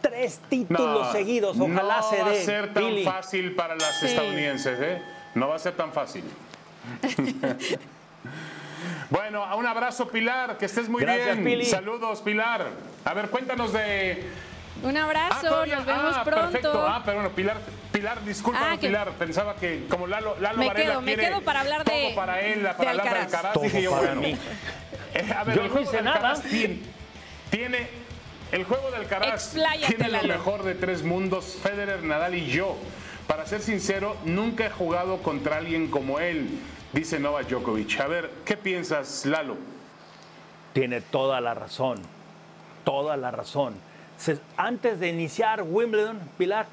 tres 0.00 0.40
títulos 0.48 1.06
No, 1.06 1.12
seguidos. 1.12 1.60
Ojalá 1.60 1.96
no 1.98 2.02
se 2.10 2.22
va 2.22 2.30
dé. 2.30 2.40
a 2.40 2.44
ser 2.44 2.74
tan 2.74 2.98
fácil 3.04 3.54
para 3.54 3.74
las 3.76 4.00
Sí. 4.00 4.06
estadounidenses, 4.06 4.78
¿eh? 4.80 5.02
No 5.34 5.48
va 5.48 5.56
a 5.56 5.58
ser 5.58 5.74
tan 5.74 5.92
fácil. 5.92 6.24
bueno, 9.10 9.44
un 9.56 9.66
abrazo, 9.66 10.08
Pilar, 10.08 10.58
que 10.58 10.66
estés 10.66 10.88
muy 10.88 11.02
Gracias, 11.02 11.36
bien. 11.36 11.44
Pili. 11.44 11.64
Saludos, 11.64 12.20
Pilar. 12.22 12.66
A 13.04 13.14
ver, 13.14 13.28
cuéntanos 13.28 13.72
de. 13.72 14.24
Un 14.82 14.96
abrazo, 14.96 15.46
todavía- 15.48 15.76
nos 15.76 15.86
vemos 15.86 16.14
ah, 16.16 16.24
pronto. 16.24 16.42
Perfecto. 16.52 16.86
Ah, 16.86 17.02
pero 17.04 17.18
bueno, 17.18 17.34
Pilar, 17.34 17.56
Pilar, 17.92 18.24
discúlpanos, 18.24 18.68
Ah, 18.72 18.78
que- 18.80 18.86
Pilar. 18.88 19.10
Pensaba 19.12 19.54
que 19.56 19.86
como 19.88 20.06
Lalo, 20.06 20.36
Lalo 20.40 20.58
Me 20.58 20.66
Varela 20.68 20.90
quedo, 20.92 21.00
me 21.02 21.16
quedo 21.16 21.40
para 21.42 21.60
hablar 21.60 21.84
de- 21.84 21.90
todo 21.90 22.14
para 22.14 22.40
él, 22.40 22.60
para 22.62 22.72
de 22.78 22.88
hablar 22.88 22.94
de 22.96 23.08
Alcaraz. 23.10 23.24
Alcaraz. 23.34 23.52
Todo 23.52 23.64
dije 23.64 23.82
yo, 23.82 23.90
para 23.90 24.02
bueno. 24.14 24.20
mí. 24.22 24.36
Eh, 25.14 25.30
a 25.36 25.44
ver, 25.44 25.56
Yo 25.56 25.60
el 25.62 25.68
no 25.68 25.72
juego 25.74 25.86
hice 25.88 25.96
de 25.98 26.02
nada. 26.04 26.34
Tiene, 26.40 26.78
tiene- 27.50 27.88
el 28.50 28.64
juego 28.64 28.90
de 28.90 28.96
Alcaraz 28.96 29.28
Expláyate, 29.54 29.94
tiene 29.94 30.10
lo 30.10 30.16
Lalo. 30.22 30.28
mejor 30.28 30.62
de 30.62 30.74
tres 30.74 31.02
mundos, 31.02 31.58
Federer, 31.62 32.02
Nadal 32.02 32.34
y 32.34 32.46
yo. 32.46 32.78
Para 33.26 33.44
ser 33.44 33.60
sincero, 33.60 34.16
nunca 34.24 34.64
he 34.66 34.70
jugado 34.70 35.18
contra 35.18 35.58
alguien 35.58 35.88
como 35.90 36.18
él. 36.18 36.48
dice 36.94 37.18
Novak 37.20 37.46
Djokovic. 37.48 38.00
A 38.00 38.06
ver, 38.06 38.30
¿qué 38.46 38.56
piensas, 38.56 39.24
Lalo? 39.26 39.56
Tiene 40.72 41.00
toda 41.02 41.40
la 41.42 41.52
razón, 41.54 42.00
toda 42.84 43.16
la 43.18 43.30
razón. 43.30 43.74
Se- 44.22 44.38
antes 44.56 45.00
de 45.00 45.08
iniciar 45.08 45.62
Wimbledon, 45.62 46.20
Pilar, 46.38 46.66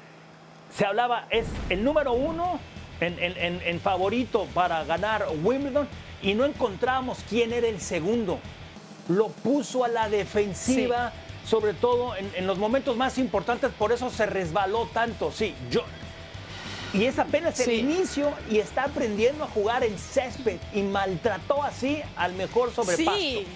se 0.76 0.86
hablaba, 0.86 1.26
es 1.30 1.46
el 1.68 1.82
número 1.82 2.12
uno 2.12 2.60
en, 3.00 3.18
en- 3.18 3.36
en- 3.36 3.62
en 3.64 3.80
favorito 3.80 4.46
para 4.54 4.84
ganar 4.84 5.26
Wimbledon 5.42 5.88
y 6.22 6.34
no 6.34 6.44
encontramos 6.44 7.18
quién 7.28 7.52
era 7.52 7.66
el 7.66 7.80
segundo. 7.80 8.38
Lo 9.08 9.28
puso 9.28 9.84
a 9.84 9.88
la 9.88 10.08
defensiva, 10.08 11.12
sobre 11.44 11.74
todo 11.74 12.14
en, 12.14 12.30
en 12.36 12.46
los 12.46 12.58
momentos 12.58 12.96
más 12.96 13.18
importantes, 13.18 13.72
por 13.76 13.90
eso 13.90 14.10
se 14.10 14.26
resbaló 14.26 14.86
tanto. 14.92 15.32
Sí, 15.32 15.54
yo. 15.70 15.82
Y 16.92 17.04
es 17.06 17.18
apenas 17.18 17.58
el 17.60 17.66
Sí. 17.66 17.74
inicio 17.76 18.32
y 18.50 18.58
está 18.58 18.84
aprendiendo 18.84 19.44
a 19.44 19.48
jugar 19.48 19.82
en 19.82 19.96
césped 19.98 20.58
y 20.74 20.82
maltrató 20.82 21.62
así 21.64 22.02
al 22.16 22.32
mejor 22.34 22.72
sobrepasto. 22.72 23.12
Sí. 23.18 23.46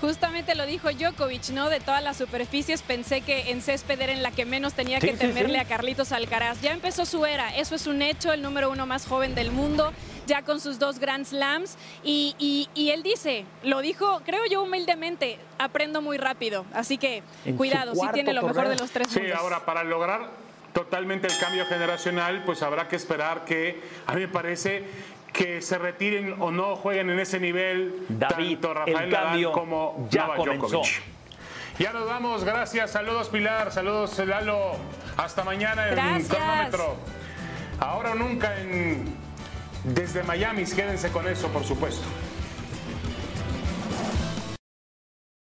Justamente 0.00 0.54
lo 0.54 0.66
dijo 0.66 0.90
Djokovic, 0.92 1.48
¿no? 1.50 1.70
De 1.70 1.80
todas 1.80 2.02
las 2.02 2.16
superficies 2.16 2.82
pensé 2.82 3.20
que 3.22 3.50
en 3.50 3.62
césped 3.62 4.00
era 4.00 4.12
en 4.12 4.22
la 4.22 4.30
que 4.32 4.44
menos 4.44 4.74
tenía 4.74 5.00
Sí, 5.00 5.08
que 5.08 5.14
temerle 5.14 5.54
sí. 5.58 5.60
a 5.60 5.64
Carlitos 5.64 6.12
Alcaraz. 6.12 6.60
Ya 6.60 6.72
empezó 6.72 7.06
su 7.06 7.24
era, 7.24 7.56
eso 7.56 7.74
es 7.74 7.86
un 7.86 8.02
hecho, 8.02 8.32
el 8.32 8.42
número 8.42 8.70
uno 8.70 8.86
más 8.86 9.06
joven 9.06 9.34
del 9.34 9.50
mundo, 9.50 9.92
ya 10.26 10.42
con 10.42 10.60
sus 10.60 10.78
dos 10.78 10.98
Grand 10.98 11.24
Slams. 11.24 11.76
Y, 12.02 12.34
y- 12.38 12.68
y 12.74 12.90
él 12.90 13.02
dice, 13.02 13.46
lo 13.62 13.80
dijo, 13.80 14.20
creo 14.26 14.42
yo 14.50 14.62
humildemente, 14.62 15.38
aprendo 15.58 16.02
muy 16.02 16.18
rápido. 16.18 16.66
Así 16.74 16.98
que 16.98 17.22
En 17.46 17.56
cuidado, 17.56 17.94
sí 17.94 18.06
tiene 18.12 18.32
lo 18.34 18.42
mejor 18.42 18.68
de 18.68 18.76
los 18.76 18.90
tres 18.90 19.08
Sí, 19.08 19.20
mundos. 19.20 19.38
ahora 19.38 19.64
para 19.64 19.84
lograr 19.84 20.28
totalmente 20.74 21.28
el 21.28 21.38
cambio 21.38 21.64
generacional, 21.66 22.42
pues 22.44 22.60
habrá 22.62 22.88
que 22.88 22.96
esperar 22.96 23.44
que, 23.44 23.80
a 24.06 24.14
mí 24.14 24.22
me 24.22 24.28
parece 24.28 24.84
que 25.34 25.60
se 25.60 25.76
retiren 25.76 26.36
o 26.40 26.50
no 26.50 26.76
jueguen 26.76 27.10
en 27.10 27.18
ese 27.18 27.38
nivel 27.38 28.06
David, 28.08 28.52
tanto 28.52 28.74
Rafael 28.74 28.96
el 28.96 29.10
Nadal 29.10 29.52
como 29.52 30.08
ya 30.10 30.22
Novak 30.22 30.38
comenzó. 30.38 30.66
Djokovic. 30.68 31.02
Ya 31.78 31.92
nos 31.92 32.06
vamos, 32.06 32.44
gracias, 32.44 32.92
saludos 32.92 33.28
Pilar, 33.28 33.72
saludos 33.72 34.16
Lalo, 34.20 34.76
hasta 35.16 35.42
mañana 35.44 35.88
en 35.88 35.94
Gracias. 35.96 36.28
cronómetro. 36.28 36.96
Ahora 37.80 38.12
o 38.12 38.14
nunca 38.14 38.58
en 38.60 39.12
desde 39.82 40.22
Miami, 40.22 40.64
quédense 40.64 41.10
con 41.10 41.28
eso, 41.28 41.48
por 41.48 41.64
supuesto. 41.64 42.06